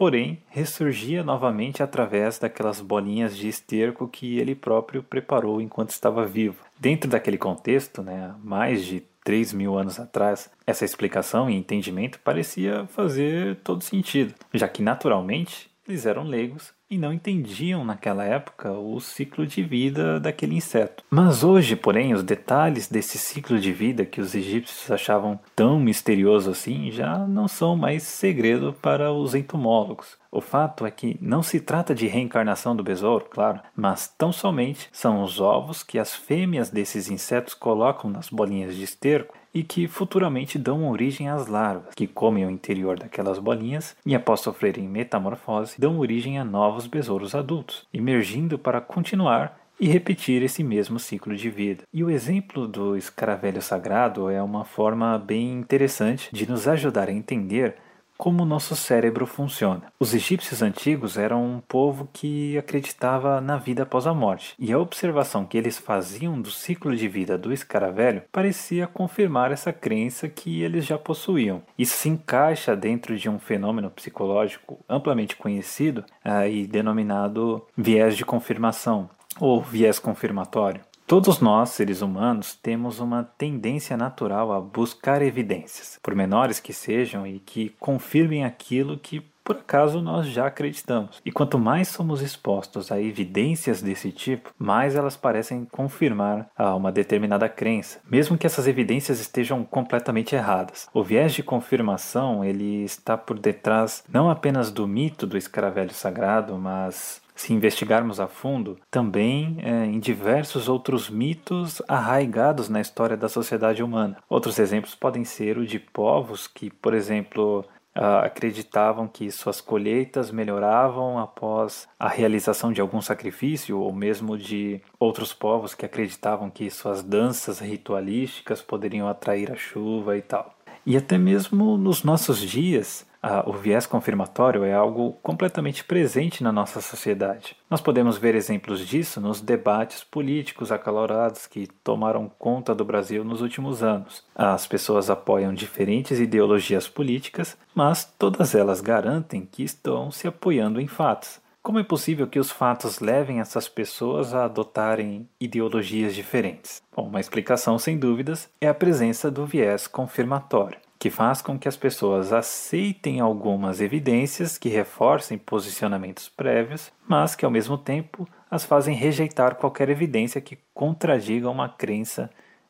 porém 0.00 0.42
ressurgia 0.48 1.22
novamente 1.22 1.82
através 1.82 2.38
daquelas 2.38 2.80
bolinhas 2.80 3.36
de 3.36 3.48
esterco 3.48 4.08
que 4.08 4.38
ele 4.38 4.54
próprio 4.54 5.02
preparou 5.02 5.60
enquanto 5.60 5.90
estava 5.90 6.24
vivo. 6.24 6.56
Dentro 6.80 7.10
daquele 7.10 7.36
contexto, 7.36 8.02
né, 8.02 8.34
mais 8.42 8.82
de 8.86 9.02
3 9.22 9.52
mil 9.52 9.76
anos 9.76 10.00
atrás, 10.00 10.50
essa 10.66 10.82
explicação 10.82 11.50
e 11.50 11.54
entendimento 11.54 12.18
parecia 12.20 12.86
fazer 12.86 13.56
todo 13.56 13.84
sentido, 13.84 14.34
já 14.54 14.66
que 14.66 14.82
naturalmente 14.82 15.70
eles 15.86 16.06
eram 16.06 16.22
leigos 16.22 16.72
e 16.90 16.98
não 16.98 17.12
entendiam 17.12 17.84
naquela 17.84 18.24
época 18.24 18.72
o 18.72 19.00
ciclo 19.00 19.46
de 19.46 19.62
vida 19.62 20.18
daquele 20.18 20.56
inseto. 20.56 21.04
Mas 21.08 21.44
hoje, 21.44 21.76
porém, 21.76 22.12
os 22.12 22.24
detalhes 22.24 22.88
desse 22.88 23.16
ciclo 23.16 23.60
de 23.60 23.72
vida 23.72 24.04
que 24.04 24.20
os 24.20 24.34
egípcios 24.34 24.90
achavam 24.90 25.38
tão 25.54 25.78
misterioso 25.78 26.50
assim 26.50 26.90
já 26.90 27.18
não 27.18 27.46
são 27.46 27.76
mais 27.76 28.02
segredo 28.02 28.74
para 28.82 29.12
os 29.12 29.34
entomólogos. 29.34 30.18
O 30.32 30.40
fato 30.40 30.86
é 30.86 30.90
que 30.90 31.16
não 31.20 31.42
se 31.42 31.60
trata 31.60 31.94
de 31.94 32.06
reencarnação 32.06 32.74
do 32.74 32.84
besouro, 32.84 33.26
claro, 33.28 33.60
mas 33.74 34.06
tão 34.06 34.32
somente 34.32 34.88
são 34.92 35.22
os 35.22 35.40
ovos 35.40 35.82
que 35.82 35.98
as 35.98 36.14
fêmeas 36.14 36.70
desses 36.70 37.10
insetos 37.10 37.54
colocam 37.54 38.08
nas 38.10 38.28
bolinhas 38.28 38.76
de 38.76 38.84
esterco 38.84 39.39
e 39.54 39.62
que 39.62 39.86
futuramente 39.86 40.58
dão 40.58 40.88
origem 40.88 41.28
às 41.28 41.46
larvas, 41.46 41.94
que 41.94 42.06
comem 42.06 42.46
o 42.46 42.50
interior 42.50 42.98
daquelas 42.98 43.38
bolinhas 43.38 43.96
e, 44.04 44.14
após 44.14 44.40
sofrerem 44.40 44.88
metamorfose, 44.88 45.80
dão 45.80 45.98
origem 45.98 46.38
a 46.38 46.44
novos 46.44 46.86
besouros 46.86 47.34
adultos, 47.34 47.86
emergindo 47.92 48.58
para 48.58 48.80
continuar 48.80 49.58
e 49.80 49.88
repetir 49.88 50.42
esse 50.42 50.62
mesmo 50.62 50.98
ciclo 50.98 51.34
de 51.34 51.48
vida. 51.48 51.84
E 51.92 52.04
o 52.04 52.10
exemplo 52.10 52.68
do 52.68 52.96
escaravelho 52.96 53.62
sagrado 53.62 54.28
é 54.28 54.42
uma 54.42 54.64
forma 54.64 55.18
bem 55.18 55.52
interessante 55.52 56.28
de 56.32 56.48
nos 56.48 56.68
ajudar 56.68 57.08
a 57.08 57.12
entender 57.12 57.76
como 58.20 58.42
o 58.42 58.46
nosso 58.46 58.76
cérebro 58.76 59.24
funciona. 59.24 59.84
Os 59.98 60.12
egípcios 60.12 60.60
antigos 60.60 61.16
eram 61.16 61.42
um 61.42 61.58
povo 61.58 62.06
que 62.12 62.58
acreditava 62.58 63.40
na 63.40 63.56
vida 63.56 63.84
após 63.84 64.06
a 64.06 64.12
morte, 64.12 64.54
e 64.58 64.70
a 64.70 64.78
observação 64.78 65.46
que 65.46 65.56
eles 65.56 65.78
faziam 65.78 66.38
do 66.38 66.50
ciclo 66.50 66.94
de 66.94 67.08
vida 67.08 67.38
do 67.38 67.50
escaravelho 67.50 68.22
parecia 68.30 68.86
confirmar 68.86 69.52
essa 69.52 69.72
crença 69.72 70.28
que 70.28 70.62
eles 70.62 70.84
já 70.84 70.98
possuíam. 70.98 71.62
Isso 71.78 71.96
se 71.96 72.10
encaixa 72.10 72.76
dentro 72.76 73.16
de 73.16 73.26
um 73.26 73.38
fenômeno 73.38 73.88
psicológico 73.88 74.78
amplamente 74.86 75.34
conhecido 75.34 76.04
uh, 76.22 76.46
e 76.46 76.66
denominado 76.66 77.66
viés 77.74 78.18
de 78.18 78.26
confirmação 78.26 79.08
ou 79.40 79.62
viés 79.62 79.98
confirmatório. 79.98 80.82
Todos 81.10 81.40
nós, 81.40 81.70
seres 81.70 82.02
humanos, 82.02 82.54
temos 82.54 83.00
uma 83.00 83.24
tendência 83.36 83.96
natural 83.96 84.52
a 84.52 84.60
buscar 84.60 85.20
evidências, 85.22 85.98
por 86.00 86.14
menores 86.14 86.60
que 86.60 86.72
sejam 86.72 87.26
e 87.26 87.40
que 87.40 87.70
confirmem 87.80 88.44
aquilo 88.44 88.96
que 88.96 89.20
por 89.42 89.56
acaso 89.56 90.00
nós 90.00 90.28
já 90.28 90.46
acreditamos. 90.46 91.20
E 91.24 91.32
quanto 91.32 91.58
mais 91.58 91.88
somos 91.88 92.22
expostos 92.22 92.92
a 92.92 93.02
evidências 93.02 93.82
desse 93.82 94.12
tipo, 94.12 94.54
mais 94.56 94.94
elas 94.94 95.16
parecem 95.16 95.64
confirmar 95.64 96.48
a 96.56 96.76
uma 96.76 96.92
determinada 96.92 97.48
crença, 97.48 97.98
mesmo 98.08 98.38
que 98.38 98.46
essas 98.46 98.68
evidências 98.68 99.18
estejam 99.18 99.64
completamente 99.64 100.36
erradas. 100.36 100.88
O 100.94 101.02
viés 101.02 101.32
de 101.32 101.42
confirmação, 101.42 102.44
ele 102.44 102.84
está 102.84 103.18
por 103.18 103.36
detrás 103.36 104.04
não 104.08 104.30
apenas 104.30 104.70
do 104.70 104.86
mito 104.86 105.26
do 105.26 105.36
escaravelho 105.36 105.92
sagrado, 105.92 106.56
mas 106.56 107.20
se 107.40 107.54
investigarmos 107.54 108.20
a 108.20 108.28
fundo, 108.28 108.76
também 108.90 109.56
é, 109.62 109.86
em 109.86 109.98
diversos 109.98 110.68
outros 110.68 111.08
mitos 111.08 111.80
arraigados 111.88 112.68
na 112.68 112.82
história 112.82 113.16
da 113.16 113.30
sociedade 113.30 113.82
humana. 113.82 114.18
Outros 114.28 114.58
exemplos 114.58 114.94
podem 114.94 115.24
ser 115.24 115.56
o 115.56 115.66
de 115.66 115.78
povos 115.78 116.46
que, 116.46 116.70
por 116.70 116.94
exemplo, 116.94 117.64
Uh, 117.92 118.22
acreditavam 118.24 119.08
que 119.08 119.28
suas 119.32 119.60
colheitas 119.60 120.30
melhoravam 120.30 121.18
após 121.18 121.88
a 121.98 122.08
realização 122.08 122.72
de 122.72 122.80
algum 122.80 123.02
sacrifício, 123.02 123.80
ou 123.80 123.92
mesmo 123.92 124.38
de 124.38 124.80
outros 124.96 125.32
povos 125.32 125.74
que 125.74 125.84
acreditavam 125.84 126.48
que 126.48 126.70
suas 126.70 127.02
danças 127.02 127.58
ritualísticas 127.58 128.62
poderiam 128.62 129.08
atrair 129.08 129.50
a 129.50 129.56
chuva 129.56 130.16
e 130.16 130.22
tal. 130.22 130.54
E 130.86 130.96
até 130.96 131.18
mesmo 131.18 131.76
nos 131.76 132.04
nossos 132.04 132.38
dias, 132.38 133.04
ah, 133.22 133.44
o 133.46 133.52
viés 133.52 133.86
confirmatório 133.86 134.64
é 134.64 134.72
algo 134.72 135.12
completamente 135.22 135.84
presente 135.84 136.42
na 136.42 136.50
nossa 136.50 136.80
sociedade. 136.80 137.56
Nós 137.68 137.80
podemos 137.80 138.16
ver 138.16 138.34
exemplos 138.34 138.86
disso 138.86 139.20
nos 139.20 139.40
debates 139.40 140.02
políticos 140.02 140.72
acalorados 140.72 141.46
que 141.46 141.66
tomaram 141.84 142.30
conta 142.38 142.74
do 142.74 142.84
Brasil 142.84 143.22
nos 143.22 143.42
últimos 143.42 143.82
anos. 143.82 144.24
As 144.34 144.66
pessoas 144.66 145.10
apoiam 145.10 145.52
diferentes 145.52 146.18
ideologias 146.18 146.88
políticas, 146.88 147.56
mas 147.74 148.04
todas 148.18 148.54
elas 148.54 148.80
garantem 148.80 149.46
que 149.50 149.62
estão 149.62 150.10
se 150.10 150.26
apoiando 150.26 150.80
em 150.80 150.86
fatos. 150.86 151.40
Como 151.62 151.78
é 151.78 151.84
possível 151.84 152.26
que 152.26 152.38
os 152.38 152.50
fatos 152.50 153.00
levem 153.00 153.38
essas 153.38 153.68
pessoas 153.68 154.32
a 154.32 154.46
adotarem 154.46 155.28
ideologias 155.38 156.14
diferentes? 156.14 156.82
Bom, 156.96 157.06
uma 157.06 157.20
explicação 157.20 157.78
sem 157.78 157.98
dúvidas 157.98 158.48
é 158.58 158.66
a 158.66 158.72
presença 158.72 159.30
do 159.30 159.44
viés 159.44 159.86
confirmatório 159.86 160.78
que 161.00 161.08
faz 161.08 161.40
com 161.40 161.58
que 161.58 161.66
as 161.66 161.78
pessoas 161.78 162.30
aceitem 162.30 163.20
algumas 163.20 163.80
evidências 163.80 164.58
que 164.58 164.68
reforcem 164.68 165.38
posicionamentos 165.38 166.28
prévios, 166.28 166.92
mas 167.08 167.34
que 167.34 167.46
ao 167.46 167.50
mesmo 167.50 167.78
tempo 167.78 168.28
as 168.50 168.66
fazem 168.66 168.94
rejeitar 168.94 169.54
qualquer 169.54 169.88
evidência 169.88 170.42
que 170.42 170.58
contradiga 170.74 171.48
uma 171.48 171.70
crença 171.70 172.28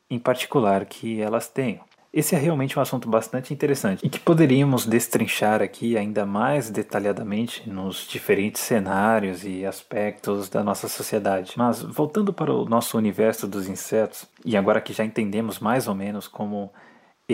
em 0.08 0.16
particular 0.16 0.84
que 0.84 1.20
elas 1.20 1.48
tenham. 1.48 1.80
Esse 2.12 2.36
é 2.36 2.38
realmente 2.38 2.78
um 2.78 2.82
assunto 2.82 3.08
bastante 3.08 3.52
interessante 3.52 4.06
e 4.06 4.08
que 4.08 4.20
poderíamos 4.20 4.86
destrinchar 4.86 5.60
aqui 5.60 5.96
ainda 5.96 6.24
mais 6.24 6.70
detalhadamente 6.70 7.68
nos 7.68 8.06
diferentes 8.06 8.62
cenários 8.62 9.44
e 9.44 9.66
aspectos 9.66 10.48
da 10.48 10.62
nossa 10.62 10.86
sociedade. 10.86 11.54
Mas 11.56 11.82
voltando 11.82 12.32
para 12.32 12.52
o 12.52 12.64
nosso 12.64 12.96
universo 12.96 13.48
dos 13.48 13.68
insetos, 13.68 14.24
e 14.44 14.56
agora 14.56 14.80
que 14.80 14.92
já 14.92 15.04
entendemos 15.04 15.58
mais 15.58 15.88
ou 15.88 15.96
menos 15.96 16.28
como 16.28 16.72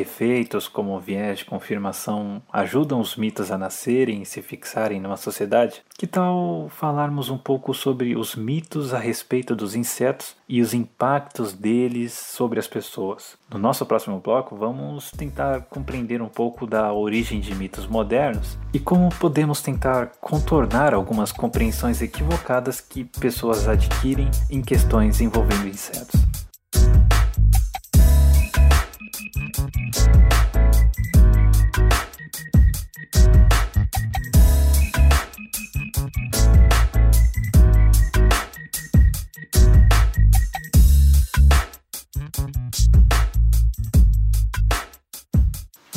Efeitos 0.00 0.68
como 0.68 0.98
viés 1.00 1.38
de 1.38 1.44
confirmação 1.44 2.42
ajudam 2.52 3.00
os 3.00 3.16
mitos 3.16 3.50
a 3.50 3.58
nascerem 3.58 4.22
e 4.22 4.26
se 4.26 4.42
fixarem 4.42 5.00
numa 5.00 5.16
sociedade? 5.16 5.82
Que 5.96 6.06
tal 6.06 6.68
falarmos 6.70 7.30
um 7.30 7.38
pouco 7.38 7.72
sobre 7.72 8.16
os 8.16 8.34
mitos 8.34 8.92
a 8.92 8.98
respeito 8.98 9.56
dos 9.56 9.74
insetos 9.74 10.36
e 10.48 10.60
os 10.60 10.74
impactos 10.74 11.52
deles 11.52 12.12
sobre 12.12 12.58
as 12.58 12.68
pessoas? 12.68 13.36
No 13.50 13.58
nosso 13.58 13.86
próximo 13.86 14.20
bloco, 14.20 14.56
vamos 14.56 15.10
tentar 15.10 15.62
compreender 15.62 16.20
um 16.20 16.28
pouco 16.28 16.66
da 16.66 16.92
origem 16.92 17.40
de 17.40 17.54
mitos 17.54 17.86
modernos 17.86 18.58
e 18.74 18.78
como 18.78 19.08
podemos 19.08 19.62
tentar 19.62 20.12
contornar 20.20 20.92
algumas 20.92 21.32
compreensões 21.32 22.02
equivocadas 22.02 22.80
que 22.80 23.04
pessoas 23.04 23.68
adquirem 23.68 24.30
em 24.50 24.60
questões 24.60 25.20
envolvendo 25.20 25.68
insetos. 25.68 26.45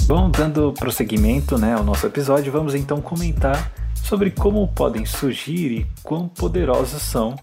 Bom, 0.10 0.32
dando 0.32 0.74
prosseguimento 0.74 1.58
né, 1.58 1.76
ao 1.76 1.84
nosso 1.84 2.08
episódio, 2.08 2.52
vamos 2.52 2.74
então 2.74 3.00
comentar 3.00 3.72
sobre 3.96 4.32
como 4.32 4.68
podem 4.68 5.06
surgir 5.06 5.72
e 5.72 5.88
quão 6.02 6.28
poderosos 6.28 7.02
são 7.02 7.36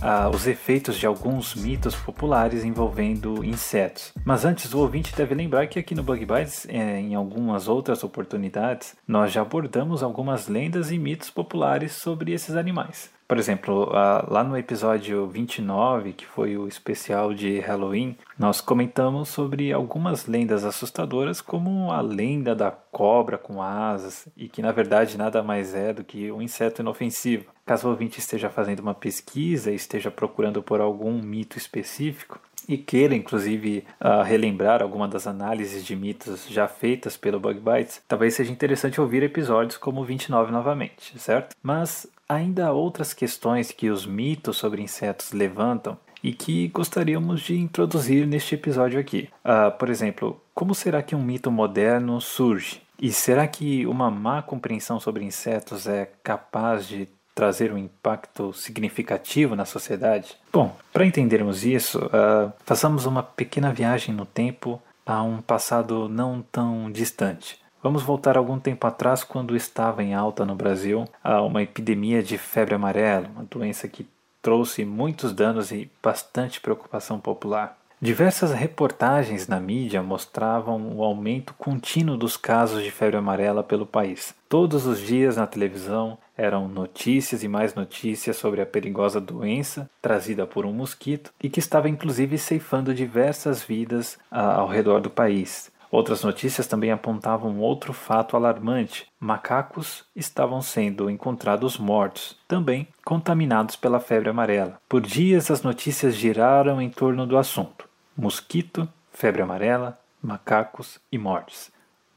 ah, 0.00 0.28
os 0.28 0.46
efeitos 0.46 0.96
de 0.96 1.06
alguns 1.06 1.54
mitos 1.54 1.94
populares 1.94 2.64
envolvendo 2.64 3.44
insetos. 3.44 4.12
Mas 4.24 4.44
antes, 4.44 4.72
o 4.72 4.78
ouvinte 4.78 5.14
deve 5.14 5.34
lembrar 5.34 5.66
que 5.66 5.78
aqui 5.78 5.94
no 5.94 6.02
Bug 6.02 6.24
Bites, 6.24 6.66
é, 6.68 7.00
em 7.00 7.14
algumas 7.14 7.68
outras 7.68 8.04
oportunidades, 8.04 8.96
nós 9.06 9.32
já 9.32 9.42
abordamos 9.42 10.02
algumas 10.02 10.48
lendas 10.48 10.90
e 10.90 10.98
mitos 10.98 11.30
populares 11.30 11.92
sobre 11.92 12.32
esses 12.32 12.54
animais. 12.56 13.10
Por 13.28 13.36
exemplo, 13.36 13.90
lá 14.26 14.42
no 14.42 14.56
episódio 14.56 15.26
29, 15.26 16.14
que 16.14 16.24
foi 16.24 16.56
o 16.56 16.66
especial 16.66 17.34
de 17.34 17.60
Halloween, 17.60 18.16
nós 18.38 18.62
comentamos 18.62 19.28
sobre 19.28 19.70
algumas 19.70 20.24
lendas 20.24 20.64
assustadoras, 20.64 21.42
como 21.42 21.92
a 21.92 22.00
lenda 22.00 22.54
da 22.54 22.70
cobra 22.70 23.36
com 23.36 23.62
asas, 23.62 24.26
e 24.34 24.48
que 24.48 24.62
na 24.62 24.72
verdade 24.72 25.18
nada 25.18 25.42
mais 25.42 25.74
é 25.74 25.92
do 25.92 26.02
que 26.02 26.32
um 26.32 26.40
inseto 26.40 26.80
inofensivo. 26.80 27.44
Caso 27.66 27.86
o 27.86 27.90
ouvinte 27.90 28.18
esteja 28.18 28.48
fazendo 28.48 28.80
uma 28.80 28.94
pesquisa 28.94 29.70
esteja 29.70 30.10
procurando 30.10 30.62
por 30.62 30.80
algum 30.80 31.20
mito 31.20 31.58
específico, 31.58 32.40
e 32.66 32.76
queira, 32.76 33.14
inclusive, 33.14 33.84
uh, 33.98 34.22
relembrar 34.22 34.82
alguma 34.82 35.08
das 35.08 35.26
análises 35.26 35.84
de 35.84 35.96
mitos 35.96 36.46
já 36.48 36.68
feitas 36.68 37.16
pelo 37.16 37.40
Bug 37.40 37.60
Bites, 37.60 38.02
talvez 38.06 38.34
seja 38.34 38.52
interessante 38.52 39.00
ouvir 39.00 39.22
episódios 39.22 39.78
como 39.78 40.02
o 40.02 40.04
29 40.04 40.52
novamente, 40.52 41.18
certo? 41.18 41.56
Mas 41.62 42.06
ainda 42.28 42.66
há 42.66 42.72
outras 42.72 43.14
questões 43.14 43.70
que 43.70 43.88
os 43.88 44.04
mitos 44.04 44.56
sobre 44.56 44.82
insetos 44.82 45.32
levantam 45.32 45.96
e 46.22 46.32
que 46.32 46.68
gostaríamos 46.68 47.40
de 47.40 47.56
introduzir 47.56 48.26
neste 48.26 48.54
episódio 48.54 48.98
aqui. 48.98 49.28
Uh, 49.44 49.76
por 49.78 49.88
exemplo, 49.88 50.40
como 50.54 50.74
será 50.74 51.02
que 51.02 51.14
um 51.14 51.22
mito 51.22 51.50
moderno 51.50 52.20
surge? 52.20 52.82
E 53.00 53.12
será 53.12 53.46
que 53.46 53.86
uma 53.86 54.10
má 54.10 54.42
compreensão 54.42 54.98
sobre 54.98 55.24
insetos 55.24 55.86
é 55.86 56.10
capaz 56.22 56.86
de 56.86 57.08
trazer 57.34 57.72
um 57.72 57.78
impacto 57.78 58.52
significativo 58.52 59.54
na 59.54 59.64
sociedade? 59.64 60.36
Bom, 60.52 60.74
para 60.92 61.06
entendermos 61.06 61.64
isso, 61.64 61.98
uh, 62.06 62.52
façamos 62.64 63.06
uma 63.06 63.22
pequena 63.22 63.72
viagem 63.72 64.12
no 64.12 64.26
tempo 64.26 64.82
a 65.06 65.22
um 65.22 65.40
passado 65.40 66.08
não 66.08 66.42
tão 66.42 66.90
distante. 66.90 67.58
Vamos 67.82 68.02
voltar 68.02 68.36
algum 68.36 68.58
tempo 68.58 68.86
atrás, 68.86 69.22
quando 69.22 69.54
estava 69.54 70.02
em 70.02 70.14
alta 70.14 70.44
no 70.44 70.54
Brasil 70.54 71.04
uma 71.46 71.62
epidemia 71.62 72.22
de 72.22 72.36
febre 72.36 72.74
amarela, 72.74 73.28
uma 73.28 73.44
doença 73.44 73.86
que 73.86 74.06
trouxe 74.42 74.84
muitos 74.84 75.32
danos 75.32 75.70
e 75.70 75.90
bastante 76.02 76.60
preocupação 76.60 77.20
popular. 77.20 77.78
Diversas 78.00 78.52
reportagens 78.52 79.48
na 79.48 79.58
mídia 79.58 80.00
mostravam 80.02 80.96
o 80.96 81.02
aumento 81.02 81.52
contínuo 81.54 82.16
dos 82.16 82.36
casos 82.36 82.84
de 82.84 82.92
febre 82.92 83.16
amarela 83.16 83.64
pelo 83.64 83.84
país. 83.84 84.32
Todos 84.48 84.86
os 84.86 85.00
dias 85.00 85.36
na 85.36 85.48
televisão 85.48 86.16
eram 86.36 86.68
notícias 86.68 87.42
e 87.42 87.48
mais 87.48 87.74
notícias 87.74 88.36
sobre 88.36 88.60
a 88.60 88.66
perigosa 88.66 89.20
doença 89.20 89.90
trazida 90.00 90.46
por 90.46 90.64
um 90.64 90.72
mosquito 90.72 91.32
e 91.42 91.50
que 91.50 91.58
estava 91.58 91.88
inclusive 91.88 92.38
ceifando 92.38 92.94
diversas 92.94 93.64
vidas 93.64 94.16
ah, 94.30 94.54
ao 94.54 94.68
redor 94.68 95.00
do 95.00 95.10
país. 95.10 95.72
Outras 95.90 96.22
notícias 96.22 96.66
também 96.66 96.90
apontavam 96.90 97.58
outro 97.60 97.92
fato 97.92 98.36
alarmante: 98.36 99.06
macacos 99.18 100.04
estavam 100.14 100.60
sendo 100.60 101.08
encontrados 101.10 101.78
mortos, 101.78 102.36
também 102.46 102.86
contaminados 103.04 103.76
pela 103.76 104.00
febre 104.00 104.28
amarela. 104.28 104.80
Por 104.88 105.00
dias 105.00 105.50
as 105.50 105.62
notícias 105.62 106.14
giraram 106.14 106.80
em 106.80 106.90
torno 106.90 107.26
do 107.26 107.38
assunto: 107.38 107.88
mosquito, 108.16 108.88
febre 109.12 109.42
amarela, 109.42 109.98
macacos 110.22 110.98
e 111.10 111.18
mortes. 111.18 111.70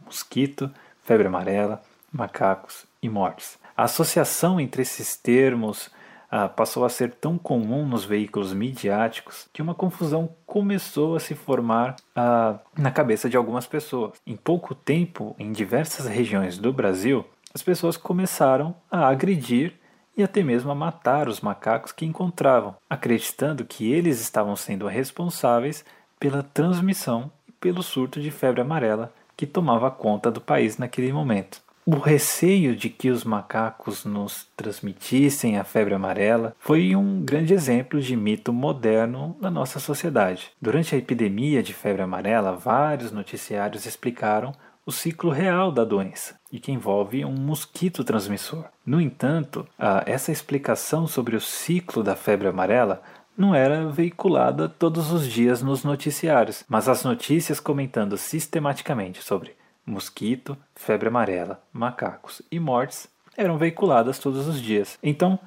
Mosquito, 0.03 0.69
febre 1.03 1.27
amarela, 1.27 1.81
macacos 2.12 2.86
e 3.01 3.07
mortes. 3.07 3.57
A 3.77 3.84
associação 3.84 4.60
entre 4.60 4.81
esses 4.81 5.15
termos 5.15 5.89
ah, 6.31 6.47
passou 6.47 6.85
a 6.85 6.89
ser 6.89 7.13
tão 7.15 7.37
comum 7.37 7.85
nos 7.85 8.05
veículos 8.05 8.53
midiáticos 8.53 9.49
que 9.51 9.61
uma 9.61 9.75
confusão 9.75 10.29
começou 10.45 11.17
a 11.17 11.19
se 11.19 11.35
formar 11.35 11.97
ah, 12.15 12.57
na 12.77 12.89
cabeça 12.89 13.29
de 13.29 13.35
algumas 13.35 13.67
pessoas. 13.67 14.13
Em 14.25 14.37
pouco 14.37 14.73
tempo, 14.73 15.35
em 15.37 15.51
diversas 15.51 16.07
regiões 16.07 16.57
do 16.57 16.71
Brasil, 16.71 17.25
as 17.53 17.61
pessoas 17.61 17.97
começaram 17.97 18.73
a 18.89 19.09
agredir 19.09 19.73
e 20.15 20.23
até 20.23 20.41
mesmo 20.41 20.71
a 20.71 20.75
matar 20.75 21.27
os 21.27 21.41
macacos 21.41 21.91
que 21.91 22.05
encontravam, 22.05 22.75
acreditando 22.89 23.65
que 23.65 23.91
eles 23.91 24.21
estavam 24.21 24.55
sendo 24.55 24.87
responsáveis 24.87 25.83
pela 26.17 26.43
transmissão 26.43 27.29
e 27.47 27.51
pelo 27.51 27.83
surto 27.83 28.21
de 28.21 28.31
febre 28.31 28.61
amarela 28.61 29.13
que 29.35 29.45
tomava 29.45 29.89
conta 29.91 30.29
do 30.29 30.39
país 30.39 30.77
naquele 30.77 31.11
momento. 31.11 31.61
O 31.83 31.97
receio 31.97 32.75
de 32.75 32.89
que 32.89 33.09
os 33.09 33.23
macacos 33.23 34.05
nos 34.05 34.47
transmitissem 34.55 35.57
a 35.57 35.63
febre 35.63 35.95
amarela 35.95 36.55
foi 36.59 36.95
um 36.95 37.21
grande 37.21 37.55
exemplo 37.55 37.99
de 37.99 38.15
mito 38.15 38.53
moderno 38.53 39.35
na 39.41 39.49
nossa 39.49 39.79
sociedade. 39.79 40.51
Durante 40.61 40.93
a 40.93 40.97
epidemia 40.97 41.63
de 41.63 41.73
febre 41.73 42.03
amarela, 42.03 42.55
vários 42.55 43.11
noticiários 43.11 43.87
explicaram 43.87 44.53
o 44.85 44.91
ciclo 44.91 45.31
real 45.31 45.71
da 45.71 45.83
doença 45.83 46.39
e 46.51 46.59
que 46.59 46.71
envolve 46.71 47.25
um 47.25 47.33
mosquito 47.33 48.03
transmissor. 48.03 48.65
No 48.85 49.01
entanto, 49.01 49.67
essa 50.05 50.31
explicação 50.31 51.07
sobre 51.07 51.35
o 51.35 51.41
ciclo 51.41 52.03
da 52.03 52.15
febre 52.15 52.47
amarela 52.47 53.01
não 53.35 53.55
era 53.55 53.87
veiculada 53.87 54.69
todos 54.69 55.11
os 55.11 55.25
dias 55.25 55.63
nos 55.63 55.83
noticiários, 55.83 56.63
mas 56.69 56.87
as 56.87 57.03
notícias 57.03 57.59
comentando 57.59 58.17
sistematicamente 58.17 59.23
sobre 59.23 59.59
mosquito, 59.85 60.57
febre 60.75 61.07
amarela, 61.07 61.61
macacos 61.73 62.41
e 62.51 62.59
mortes 62.59 63.09
eram 63.37 63.57
veiculadas 63.57 64.19
todos 64.19 64.47
os 64.47 64.61
dias. 64.61 64.99
Então, 65.01 65.39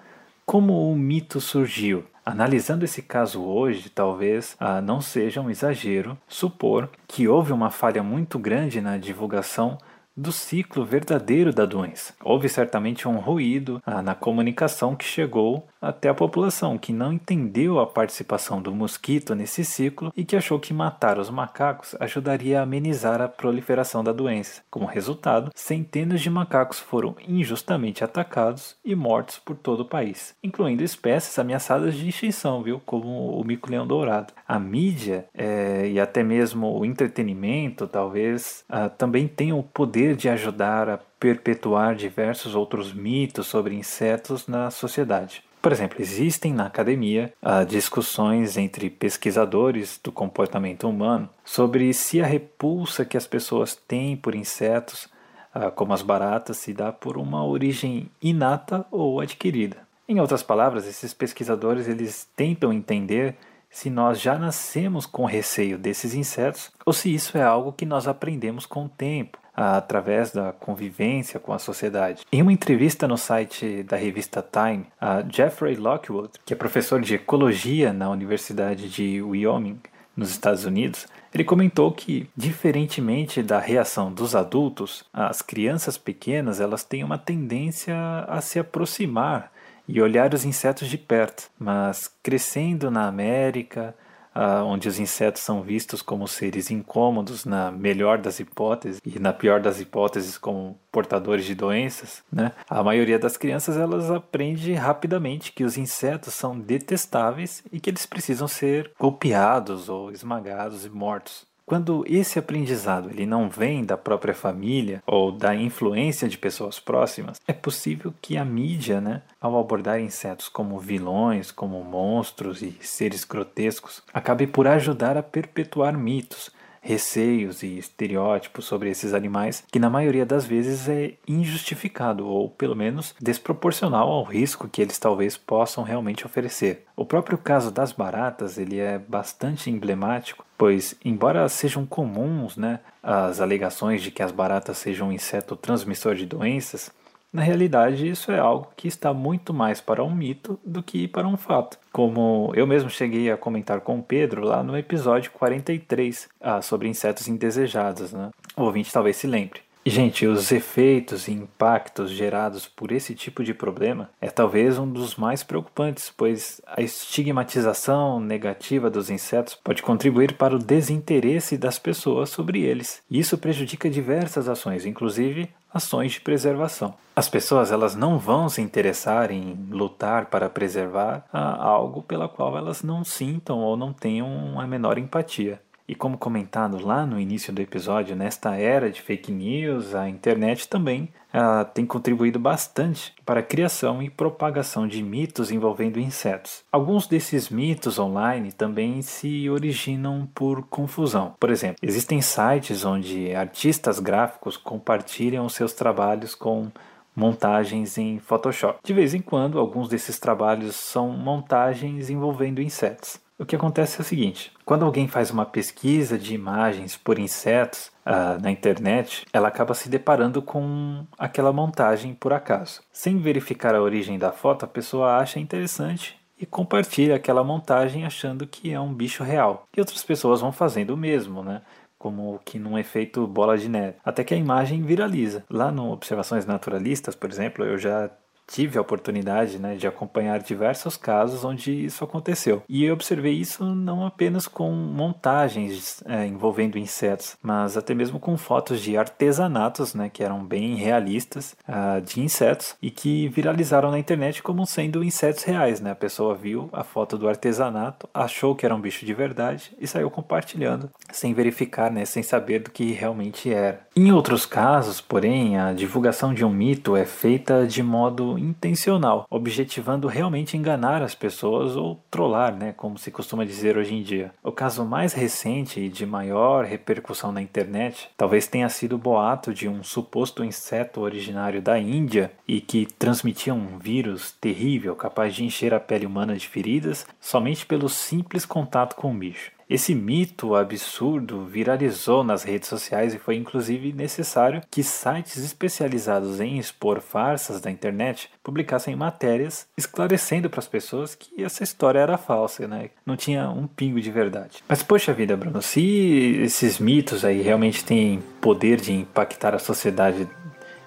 como 0.46 0.90
o 0.90 0.96
mito 0.96 1.40
surgiu? 1.40 2.04
Analisando 2.24 2.84
esse 2.84 3.02
caso 3.02 3.42
hoje, 3.42 3.90
talvez 3.90 4.56
ah, 4.58 4.80
não 4.80 5.00
seja 5.00 5.40
um 5.40 5.50
exagero 5.50 6.16
supor 6.26 6.88
que 7.06 7.28
houve 7.28 7.52
uma 7.52 7.70
falha 7.70 8.02
muito 8.02 8.38
grande 8.38 8.80
na 8.80 8.96
divulgação 8.96 9.78
do 10.16 10.30
ciclo 10.30 10.84
verdadeiro 10.84 11.52
da 11.52 11.66
doença. 11.66 12.14
Houve 12.22 12.48
certamente 12.48 13.08
um 13.08 13.18
ruído 13.18 13.82
ah, 13.84 14.00
na 14.00 14.14
comunicação 14.14 14.94
que 14.94 15.04
chegou 15.04 15.66
até 15.84 16.08
a 16.08 16.14
população, 16.14 16.78
que 16.78 16.92
não 16.92 17.12
entendeu 17.12 17.78
a 17.78 17.86
participação 17.86 18.60
do 18.60 18.74
mosquito 18.74 19.34
nesse 19.34 19.64
ciclo 19.64 20.12
e 20.16 20.24
que 20.24 20.36
achou 20.36 20.58
que 20.58 20.72
matar 20.72 21.18
os 21.18 21.30
macacos 21.30 21.94
ajudaria 22.00 22.60
a 22.60 22.62
amenizar 22.62 23.20
a 23.20 23.28
proliferação 23.28 24.02
da 24.02 24.12
doença. 24.12 24.62
Como 24.70 24.86
resultado, 24.86 25.50
centenas 25.54 26.20
de 26.20 26.30
macacos 26.30 26.80
foram 26.80 27.14
injustamente 27.26 28.02
atacados 28.02 28.76
e 28.84 28.94
mortos 28.94 29.38
por 29.38 29.56
todo 29.56 29.80
o 29.80 29.88
país, 29.88 30.34
incluindo 30.42 30.82
espécies 30.82 31.38
ameaçadas 31.38 31.94
de 31.94 32.08
extinção, 32.08 32.62
viu, 32.62 32.80
como 32.84 33.38
o 33.38 33.44
mico-leão 33.44 33.86
dourado. 33.86 34.32
A 34.46 34.58
mídia 34.58 35.26
é, 35.34 35.88
e 35.88 36.00
até 36.00 36.22
mesmo 36.22 36.78
o 36.78 36.84
entretenimento, 36.84 37.86
talvez, 37.86 38.64
ah, 38.68 38.88
também 38.88 39.28
tenham 39.28 39.58
o 39.58 39.62
poder 39.62 40.16
de 40.16 40.28
ajudar 40.28 40.88
a 40.88 40.98
perpetuar 41.18 41.94
diversos 41.94 42.54
outros 42.54 42.92
mitos 42.92 43.46
sobre 43.46 43.74
insetos 43.74 44.46
na 44.46 44.70
sociedade. 44.70 45.42
Por 45.64 45.72
exemplo, 45.72 45.96
existem 45.98 46.52
na 46.52 46.66
academia 46.66 47.32
uh, 47.42 47.64
discussões 47.64 48.58
entre 48.58 48.90
pesquisadores 48.90 49.98
do 50.04 50.12
comportamento 50.12 50.86
humano 50.86 51.26
sobre 51.42 51.90
se 51.94 52.20
a 52.20 52.26
repulsa 52.26 53.02
que 53.02 53.16
as 53.16 53.26
pessoas 53.26 53.74
têm 53.74 54.14
por 54.14 54.34
insetos, 54.34 55.08
uh, 55.56 55.70
como 55.74 55.94
as 55.94 56.02
baratas, 56.02 56.58
se 56.58 56.74
dá 56.74 56.92
por 56.92 57.16
uma 57.16 57.42
origem 57.46 58.10
inata 58.20 58.84
ou 58.90 59.20
adquirida. 59.20 59.78
Em 60.06 60.20
outras 60.20 60.42
palavras, 60.42 60.86
esses 60.86 61.14
pesquisadores 61.14 61.88
eles 61.88 62.28
tentam 62.36 62.70
entender 62.70 63.34
se 63.70 63.88
nós 63.88 64.20
já 64.20 64.38
nascemos 64.38 65.06
com 65.06 65.24
receio 65.24 65.78
desses 65.78 66.12
insetos 66.12 66.70
ou 66.84 66.92
se 66.92 67.14
isso 67.14 67.38
é 67.38 67.42
algo 67.42 67.72
que 67.72 67.86
nós 67.86 68.06
aprendemos 68.06 68.66
com 68.66 68.84
o 68.84 68.88
tempo, 68.90 69.38
através 69.54 70.32
da 70.32 70.52
convivência 70.52 71.38
com 71.38 71.52
a 71.52 71.58
sociedade. 71.58 72.24
Em 72.32 72.42
uma 72.42 72.52
entrevista 72.52 73.06
no 73.06 73.16
site 73.16 73.82
da 73.84 73.96
revista 73.96 74.42
Time, 74.42 74.86
Jeffrey 75.30 75.76
Lockwood, 75.76 76.30
que 76.44 76.52
é 76.52 76.56
professor 76.56 77.00
de 77.00 77.14
ecologia 77.14 77.92
na 77.92 78.10
Universidade 78.10 78.88
de 78.88 79.22
Wyoming, 79.22 79.78
nos 80.16 80.30
Estados 80.30 80.64
Unidos, 80.64 81.08
ele 81.32 81.42
comentou 81.42 81.90
que, 81.90 82.28
diferentemente 82.36 83.42
da 83.42 83.58
reação 83.58 84.12
dos 84.12 84.36
adultos, 84.36 85.04
as 85.12 85.42
crianças 85.42 85.98
pequenas 85.98 86.60
elas 86.60 86.84
têm 86.84 87.02
uma 87.02 87.18
tendência 87.18 87.96
a 88.28 88.40
se 88.40 88.60
aproximar 88.60 89.50
e 89.88 90.00
olhar 90.00 90.32
os 90.32 90.44
insetos 90.44 90.88
de 90.88 90.96
perto, 90.96 91.50
mas 91.58 92.08
crescendo 92.22 92.90
na 92.90 93.08
América, 93.08 93.94
uh, 94.34 94.64
onde 94.64 94.88
os 94.88 94.98
insetos 94.98 95.42
são 95.42 95.62
vistos 95.62 96.02
como 96.02 96.26
seres 96.26 96.70
incômodos, 96.70 97.44
na 97.44 97.70
melhor 97.70 98.18
das 98.18 98.40
hipóteses, 98.40 99.00
e 99.04 99.18
na 99.18 99.32
pior 99.32 99.60
das 99.60 99.80
hipóteses, 99.80 100.36
como 100.36 100.78
portadores 100.90 101.44
de 101.44 101.54
doenças, 101.54 102.22
né? 102.32 102.52
a 102.68 102.82
maioria 102.82 103.18
das 103.18 103.36
crianças 103.36 103.76
elas 103.76 104.10
aprende 104.10 104.72
rapidamente 104.74 105.52
que 105.52 105.64
os 105.64 105.76
insetos 105.76 106.34
são 106.34 106.58
detestáveis 106.58 107.62
e 107.72 107.80
que 107.80 107.90
eles 107.90 108.06
precisam 108.06 108.46
ser 108.46 108.92
golpeados 108.98 109.88
ou 109.88 110.10
esmagados 110.12 110.84
e 110.84 110.90
mortos. 110.90 111.46
Quando 111.66 112.04
esse 112.06 112.38
aprendizado 112.38 113.08
ele 113.08 113.24
não 113.24 113.48
vem 113.48 113.84
da 113.84 113.96
própria 113.96 114.34
família 114.34 115.02
ou 115.06 115.32
da 115.32 115.54
influência 115.54 116.28
de 116.28 116.36
pessoas 116.36 116.78
próximas, 116.78 117.40
é 117.48 117.54
possível 117.54 118.12
que 118.20 118.36
a 118.36 118.44
mídia, 118.44 119.00
né, 119.00 119.22
ao 119.40 119.58
abordar 119.58 119.98
insetos 119.98 120.48
como 120.48 120.78
vilões, 120.78 121.50
como 121.50 121.82
monstros 121.82 122.60
e 122.60 122.76
seres 122.82 123.24
grotescos, 123.24 124.02
acabe 124.12 124.46
por 124.46 124.66
ajudar 124.66 125.16
a 125.16 125.22
perpetuar 125.22 125.96
mitos, 125.96 126.50
receios 126.84 127.62
e 127.62 127.78
estereótipos 127.78 128.66
sobre 128.66 128.90
esses 128.90 129.14
animais 129.14 129.64
que 129.72 129.78
na 129.78 129.88
maioria 129.88 130.26
das 130.26 130.44
vezes 130.44 130.86
é 130.86 131.14
injustificado 131.26 132.28
ou 132.28 132.50
pelo 132.50 132.76
menos 132.76 133.14
desproporcional 133.18 134.10
ao 134.10 134.22
risco 134.22 134.68
que 134.68 134.82
eles 134.82 134.98
talvez 134.98 135.34
possam 135.34 135.82
realmente 135.82 136.26
oferecer. 136.26 136.84
O 136.94 137.06
próprio 137.06 137.38
caso 137.38 137.70
das 137.70 137.90
baratas 137.90 138.58
ele 138.58 138.78
é 138.78 138.98
bastante 138.98 139.70
emblemático, 139.70 140.44
pois 140.58 140.94
embora 141.02 141.48
sejam 141.48 141.86
comuns, 141.86 142.56
né, 142.56 142.80
as 143.02 143.40
alegações 143.40 144.02
de 144.02 144.10
que 144.10 144.22
as 144.22 144.30
baratas 144.30 144.76
sejam 144.76 145.08
um 145.08 145.12
inseto 145.12 145.56
transmissor 145.56 146.14
de 146.14 146.26
doenças, 146.26 146.92
na 147.34 147.42
realidade, 147.42 148.08
isso 148.08 148.30
é 148.30 148.38
algo 148.38 148.68
que 148.76 148.86
está 148.86 149.12
muito 149.12 149.52
mais 149.52 149.80
para 149.80 150.04
um 150.04 150.14
mito 150.14 150.56
do 150.64 150.84
que 150.84 151.08
para 151.08 151.26
um 151.26 151.36
fato. 151.36 151.76
Como 151.92 152.52
eu 152.54 152.64
mesmo 152.64 152.88
cheguei 152.88 153.28
a 153.28 153.36
comentar 153.36 153.80
com 153.80 153.98
o 153.98 154.02
Pedro 154.02 154.44
lá 154.44 154.62
no 154.62 154.78
episódio 154.78 155.32
43 155.32 156.28
ah, 156.40 156.62
sobre 156.62 156.88
insetos 156.88 157.26
indesejados, 157.26 158.12
né? 158.12 158.30
O 158.56 158.62
ouvinte 158.62 158.92
talvez 158.92 159.16
se 159.16 159.26
lembre. 159.26 159.60
Gente, 159.86 160.26
os 160.26 160.50
efeitos 160.50 161.28
e 161.28 161.32
impactos 161.32 162.10
gerados 162.10 162.66
por 162.66 162.90
esse 162.90 163.14
tipo 163.14 163.44
de 163.44 163.52
problema 163.52 164.08
é 164.18 164.30
talvez 164.30 164.78
um 164.78 164.90
dos 164.90 165.16
mais 165.16 165.42
preocupantes, 165.42 166.10
pois 166.16 166.62
a 166.66 166.80
estigmatização 166.80 168.18
negativa 168.18 168.88
dos 168.88 169.10
insetos 169.10 169.54
pode 169.54 169.82
contribuir 169.82 170.38
para 170.38 170.56
o 170.56 170.58
desinteresse 170.58 171.58
das 171.58 171.78
pessoas 171.78 172.30
sobre 172.30 172.62
eles. 172.62 173.02
Isso 173.10 173.36
prejudica 173.36 173.90
diversas 173.90 174.48
ações, 174.48 174.86
inclusive 174.86 175.50
ações 175.74 176.12
de 176.12 176.20
preservação. 176.20 176.94
As 177.16 177.28
pessoas 177.28 177.72
elas 177.72 177.96
não 177.96 178.18
vão 178.18 178.48
se 178.48 178.62
interessar 178.62 179.30
em 179.30 179.54
lutar 179.70 180.26
para 180.26 180.48
preservar 180.48 181.26
algo 181.32 182.02
pela 182.02 182.28
qual 182.28 182.56
elas 182.56 182.82
não 182.82 183.04
sintam 183.04 183.58
ou 183.58 183.76
não 183.76 183.92
tenham 183.92 184.58
a 184.60 184.66
menor 184.66 184.96
empatia. 184.96 185.60
E 185.86 185.94
como 185.94 186.16
comentado 186.16 186.84
lá 186.84 187.04
no 187.04 187.20
início 187.20 187.52
do 187.52 187.60
episódio, 187.60 188.16
nesta 188.16 188.56
era 188.56 188.90
de 188.90 189.02
fake 189.02 189.30
news, 189.30 189.94
a 189.94 190.08
internet 190.08 190.66
também 190.66 191.12
uh, 191.34 191.64
tem 191.74 191.84
contribuído 191.84 192.38
bastante 192.38 193.12
para 193.24 193.40
a 193.40 193.42
criação 193.42 194.02
e 194.02 194.08
propagação 194.08 194.88
de 194.88 195.02
mitos 195.02 195.50
envolvendo 195.50 196.00
insetos. 196.00 196.64
Alguns 196.72 197.06
desses 197.06 197.50
mitos 197.50 197.98
online 197.98 198.50
também 198.50 199.02
se 199.02 199.50
originam 199.50 200.26
por 200.34 200.62
confusão. 200.68 201.34
Por 201.38 201.50
exemplo, 201.50 201.76
existem 201.82 202.22
sites 202.22 202.82
onde 202.82 203.34
artistas 203.34 203.98
gráficos 203.98 204.56
compartilham 204.56 205.46
seus 205.50 205.74
trabalhos 205.74 206.34
com 206.34 206.70
montagens 207.14 207.96
em 207.98 208.18
Photoshop. 208.18 208.78
De 208.82 208.92
vez 208.92 209.14
em 209.14 209.20
quando, 209.20 209.58
alguns 209.58 209.88
desses 209.88 210.18
trabalhos 210.18 210.76
são 210.76 211.10
montagens 211.10 212.10
envolvendo 212.10 212.60
insetos. 212.60 213.22
O 213.38 213.44
que 213.44 213.56
acontece 213.56 213.98
é 213.98 214.02
o 214.02 214.04
seguinte: 214.04 214.52
quando 214.64 214.84
alguém 214.84 215.08
faz 215.08 215.30
uma 215.30 215.44
pesquisa 215.44 216.16
de 216.16 216.34
imagens 216.34 216.96
por 216.96 217.18
insetos 217.18 217.90
uh, 218.06 218.40
na 218.40 218.50
internet, 218.50 219.26
ela 219.32 219.48
acaba 219.48 219.74
se 219.74 219.88
deparando 219.88 220.40
com 220.40 221.04
aquela 221.18 221.52
montagem 221.52 222.14
por 222.14 222.32
acaso. 222.32 222.82
Sem 222.92 223.18
verificar 223.18 223.74
a 223.74 223.82
origem 223.82 224.18
da 224.18 224.30
foto, 224.30 224.64
a 224.64 224.68
pessoa 224.68 225.16
acha 225.16 225.40
interessante 225.40 226.16
e 226.38 226.46
compartilha 226.46 227.16
aquela 227.16 227.42
montagem 227.42 228.04
achando 228.04 228.46
que 228.46 228.72
é 228.72 228.80
um 228.80 228.92
bicho 228.92 229.24
real. 229.24 229.66
E 229.76 229.80
outras 229.80 230.02
pessoas 230.02 230.40
vão 230.40 230.52
fazendo 230.52 230.90
o 230.90 230.96
mesmo, 230.96 231.42
né? 231.42 231.62
como 232.04 232.38
que 232.44 232.58
num 232.58 232.78
efeito 232.78 233.26
bola 233.26 233.56
de 233.56 233.66
neve, 233.66 233.96
até 234.04 234.22
que 234.22 234.34
a 234.34 234.36
imagem 234.36 234.82
viraliza. 234.82 235.42
Lá 235.48 235.72
no 235.72 235.90
Observações 235.90 236.44
Naturalistas, 236.44 237.14
por 237.14 237.30
exemplo, 237.30 237.64
eu 237.64 237.78
já 237.78 238.10
tive 238.46 238.78
a 238.78 238.80
oportunidade 238.80 239.58
né, 239.58 239.76
de 239.76 239.86
acompanhar 239.86 240.40
diversos 240.40 240.96
casos 240.96 241.44
onde 241.44 241.84
isso 241.84 242.04
aconteceu. 242.04 242.62
E 242.68 242.84
eu 242.84 242.94
observei 242.94 243.34
isso 243.34 243.64
não 243.64 244.06
apenas 244.06 244.46
com 244.46 244.70
montagens 244.70 246.02
é, 246.06 246.26
envolvendo 246.26 246.78
insetos, 246.78 247.36
mas 247.42 247.76
até 247.76 247.94
mesmo 247.94 248.18
com 248.18 248.36
fotos 248.36 248.80
de 248.80 248.96
artesanatos, 248.96 249.94
né, 249.94 250.10
que 250.12 250.22
eram 250.22 250.44
bem 250.44 250.76
realistas, 250.76 251.56
uh, 251.68 252.00
de 252.00 252.20
insetos 252.20 252.76
e 252.80 252.90
que 252.90 253.28
viralizaram 253.28 253.90
na 253.90 253.98
internet 253.98 254.42
como 254.42 254.66
sendo 254.66 255.02
insetos 255.02 255.44
reais. 255.44 255.80
Né? 255.80 255.90
A 255.90 255.96
pessoa 255.96 256.34
viu 256.34 256.68
a 256.72 256.84
foto 256.84 257.16
do 257.16 257.28
artesanato, 257.28 258.08
achou 258.12 258.54
que 258.54 258.66
era 258.66 258.74
um 258.74 258.80
bicho 258.80 259.04
de 259.06 259.14
verdade 259.14 259.72
e 259.78 259.86
saiu 259.86 260.10
compartilhando, 260.10 260.90
sem 261.10 261.34
verificar, 261.34 261.90
né, 261.90 262.04
sem 262.04 262.22
saber 262.22 262.60
do 262.60 262.70
que 262.70 262.92
realmente 262.92 263.52
era. 263.52 263.86
Em 263.96 264.12
outros 264.12 264.46
casos, 264.46 265.00
porém, 265.00 265.58
a 265.58 265.72
divulgação 265.72 266.34
de 266.34 266.44
um 266.44 266.50
mito 266.50 266.96
é 266.96 267.04
feita 267.04 267.66
de 267.66 267.82
modo 267.82 268.33
intencional, 268.38 269.26
objetivando 269.30 270.08
realmente 270.08 270.56
enganar 270.56 271.02
as 271.02 271.14
pessoas 271.14 271.76
ou 271.76 272.00
trollar, 272.10 272.54
né, 272.54 272.72
como 272.72 272.98
se 272.98 273.10
costuma 273.10 273.44
dizer 273.44 273.76
hoje 273.76 273.94
em 273.94 274.02
dia. 274.02 274.32
O 274.42 274.52
caso 274.52 274.84
mais 274.84 275.12
recente 275.12 275.80
e 275.80 275.88
de 275.88 276.06
maior 276.06 276.64
repercussão 276.64 277.32
na 277.32 277.42
internet 277.42 278.10
talvez 278.16 278.46
tenha 278.46 278.68
sido 278.68 278.96
o 278.96 278.98
boato 278.98 279.52
de 279.52 279.68
um 279.68 279.82
suposto 279.82 280.44
inseto 280.44 281.00
originário 281.00 281.62
da 281.62 281.78
Índia 281.78 282.32
e 282.46 282.60
que 282.60 282.86
transmitia 282.86 283.54
um 283.54 283.78
vírus 283.78 284.32
terrível 284.40 284.94
capaz 284.94 285.34
de 285.34 285.44
encher 285.44 285.72
a 285.74 285.80
pele 285.80 286.06
humana 286.06 286.36
de 286.36 286.48
feridas 286.48 287.06
somente 287.20 287.64
pelo 287.66 287.88
simples 287.88 288.44
contato 288.44 288.96
com 288.96 289.12
o 289.12 289.18
bicho. 289.18 289.53
Esse 289.68 289.94
mito 289.94 290.54
absurdo 290.54 291.44
viralizou 291.44 292.22
nas 292.22 292.42
redes 292.42 292.68
sociais 292.68 293.14
e 293.14 293.18
foi 293.18 293.36
inclusive 293.36 293.92
necessário 293.92 294.60
que 294.70 294.82
sites 294.82 295.38
especializados 295.38 296.40
em 296.40 296.58
expor 296.58 297.00
farsas 297.00 297.60
da 297.60 297.70
internet 297.70 298.30
publicassem 298.42 298.94
matérias 298.94 299.66
esclarecendo 299.76 300.50
para 300.50 300.60
as 300.60 300.68
pessoas 300.68 301.14
que 301.14 301.42
essa 301.42 301.64
história 301.64 301.98
era 301.98 302.18
falsa, 302.18 302.68
né? 302.68 302.90
Não 303.06 303.16
tinha 303.16 303.48
um 303.48 303.66
pingo 303.66 304.00
de 304.00 304.10
verdade. 304.10 304.62
Mas 304.68 304.82
poxa 304.82 305.12
vida, 305.12 305.36
Bruno, 305.36 305.62
se 305.62 306.40
esses 306.42 306.78
mitos 306.78 307.24
aí 307.24 307.40
realmente 307.40 307.84
têm 307.84 308.22
poder 308.40 308.80
de 308.80 308.92
impactar 308.92 309.54
a 309.54 309.58
sociedade 309.58 310.28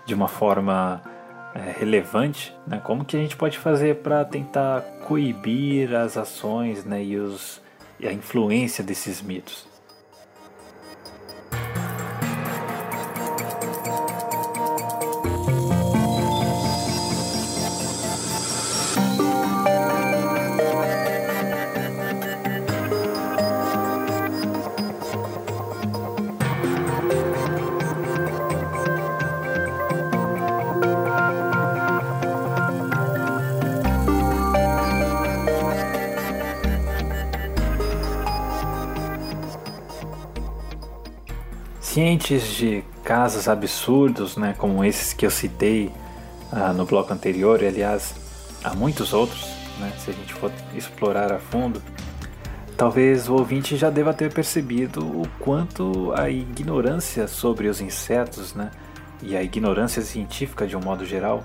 de 0.06 0.14
uma 0.14 0.28
forma 0.28 1.02
é, 1.56 1.76
relevante, 1.80 2.54
né? 2.66 2.80
Como 2.84 3.04
que 3.04 3.18
a 3.18 3.20
gente 3.20 3.36
pode 3.36 3.58
fazer 3.58 3.98
para 3.98 4.24
tentar 4.24 4.82
coibir 5.08 5.96
as 5.96 6.18
ações, 6.18 6.86
né, 6.86 7.04
e 7.04 7.18
os 7.18 7.62
e 8.00 8.08
a 8.08 8.14
influência 8.14 8.84
desses 8.84 9.22
mitos. 9.22 9.77
Cientes 41.98 42.44
de 42.54 42.84
casos 43.04 43.48
absurdos, 43.48 44.38
né, 44.38 44.54
como 44.56 44.86
esses 44.86 45.14
que 45.14 45.26
eu 45.26 45.32
citei 45.32 45.92
ah, 46.52 46.72
no 46.72 46.86
bloco 46.86 47.12
anterior, 47.12 47.64
e 47.64 47.66
aliás, 47.66 48.14
há 48.64 48.76
muitos 48.76 49.14
outros, 49.14 49.44
né, 49.80 49.92
se 49.98 50.12
a 50.12 50.14
gente 50.14 50.32
for 50.32 50.52
explorar 50.76 51.34
a 51.34 51.40
fundo, 51.40 51.82
talvez 52.78 53.28
o 53.28 53.34
ouvinte 53.34 53.76
já 53.76 53.90
deva 53.90 54.14
ter 54.14 54.32
percebido 54.32 55.04
o 55.04 55.28
quanto 55.40 56.14
a 56.16 56.30
ignorância 56.30 57.28
sobre 57.28 57.68
os 57.68 57.82
insetos 57.82 58.54
né, 58.54 58.70
e 59.24 59.36
a 59.36 59.42
ignorância 59.42 60.04
científica 60.04 60.68
de 60.68 60.78
um 60.78 60.82
modo 60.82 61.04
geral 61.04 61.44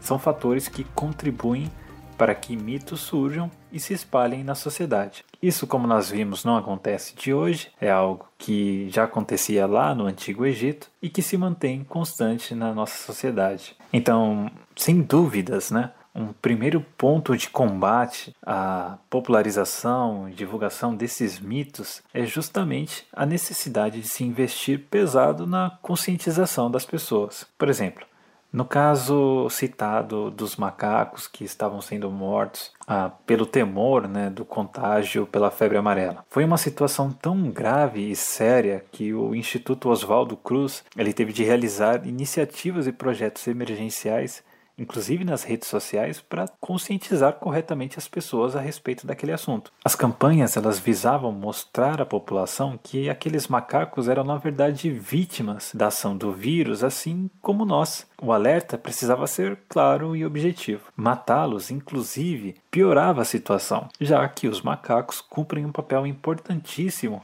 são 0.00 0.18
fatores 0.18 0.66
que 0.66 0.82
contribuem 0.82 1.70
para 2.16 2.34
que 2.34 2.56
mitos 2.56 3.00
surjam 3.00 3.50
e 3.72 3.80
se 3.80 3.92
espalhem 3.94 4.44
na 4.44 4.54
sociedade. 4.54 5.24
Isso, 5.42 5.66
como 5.66 5.86
nós 5.86 6.10
vimos, 6.10 6.44
não 6.44 6.56
acontece 6.56 7.16
de 7.16 7.34
hoje, 7.34 7.70
é 7.80 7.90
algo 7.90 8.26
que 8.38 8.88
já 8.90 9.04
acontecia 9.04 9.66
lá 9.66 9.94
no 9.94 10.06
Antigo 10.06 10.46
Egito 10.46 10.88
e 11.00 11.08
que 11.08 11.22
se 11.22 11.36
mantém 11.36 11.82
constante 11.82 12.54
na 12.54 12.72
nossa 12.72 13.04
sociedade. 13.04 13.74
Então, 13.92 14.50
sem 14.76 15.00
dúvidas, 15.00 15.70
né? 15.70 15.90
Um 16.14 16.26
primeiro 16.26 16.84
ponto 16.98 17.34
de 17.34 17.48
combate 17.48 18.36
à 18.44 18.98
popularização 19.08 20.28
e 20.28 20.34
divulgação 20.34 20.94
desses 20.94 21.40
mitos 21.40 22.02
é 22.12 22.26
justamente 22.26 23.06
a 23.10 23.24
necessidade 23.24 24.00
de 24.00 24.08
se 24.08 24.22
investir 24.22 24.86
pesado 24.90 25.46
na 25.46 25.78
conscientização 25.80 26.70
das 26.70 26.84
pessoas. 26.84 27.46
Por 27.56 27.70
exemplo, 27.70 28.04
No 28.52 28.66
caso 28.66 29.48
citado 29.48 30.30
dos 30.30 30.56
macacos 30.56 31.26
que 31.26 31.42
estavam 31.42 31.80
sendo 31.80 32.10
mortos 32.10 32.70
ah, 32.86 33.10
pelo 33.26 33.46
temor 33.46 34.06
né, 34.06 34.28
do 34.28 34.44
contágio 34.44 35.26
pela 35.26 35.50
febre 35.50 35.78
amarela. 35.78 36.22
Foi 36.28 36.44
uma 36.44 36.58
situação 36.58 37.10
tão 37.10 37.50
grave 37.50 38.10
e 38.10 38.14
séria 38.14 38.84
que 38.92 39.14
o 39.14 39.34
Instituto 39.34 39.88
Oswaldo 39.88 40.36
Cruz 40.36 40.84
ele 40.96 41.14
teve 41.14 41.32
de 41.32 41.42
realizar 41.42 42.06
iniciativas 42.06 42.86
e 42.86 42.92
projetos 42.92 43.46
emergenciais 43.46 44.44
inclusive 44.78 45.24
nas 45.24 45.42
redes 45.42 45.68
sociais, 45.68 46.20
para 46.20 46.48
conscientizar 46.60 47.34
corretamente 47.34 47.98
as 47.98 48.08
pessoas 48.08 48.56
a 48.56 48.60
respeito 48.60 49.06
daquele 49.06 49.32
assunto. 49.32 49.72
As 49.84 49.94
campanhas 49.94 50.56
elas 50.56 50.78
visavam 50.78 51.32
mostrar 51.32 52.00
à 52.00 52.06
população 52.06 52.78
que 52.82 53.08
aqueles 53.08 53.48
macacos 53.48 54.08
eram 54.08 54.24
na 54.24 54.36
verdade 54.36 54.90
vítimas 54.90 55.72
da 55.74 55.88
ação 55.88 56.16
do 56.16 56.32
vírus, 56.32 56.82
assim 56.82 57.30
como 57.40 57.64
nós. 57.64 58.06
O 58.20 58.32
alerta 58.32 58.78
precisava 58.78 59.26
ser 59.26 59.58
claro 59.68 60.14
e 60.14 60.24
objetivo. 60.24 60.82
Matá-los, 60.96 61.70
inclusive, 61.70 62.54
piorava 62.70 63.22
a 63.22 63.26
situação, 63.26 63.88
já 64.00 64.26
que 64.28 64.48
os 64.48 64.62
macacos 64.62 65.20
cumprem 65.20 65.66
um 65.66 65.72
papel 65.72 66.06
importantíssimo 66.06 67.22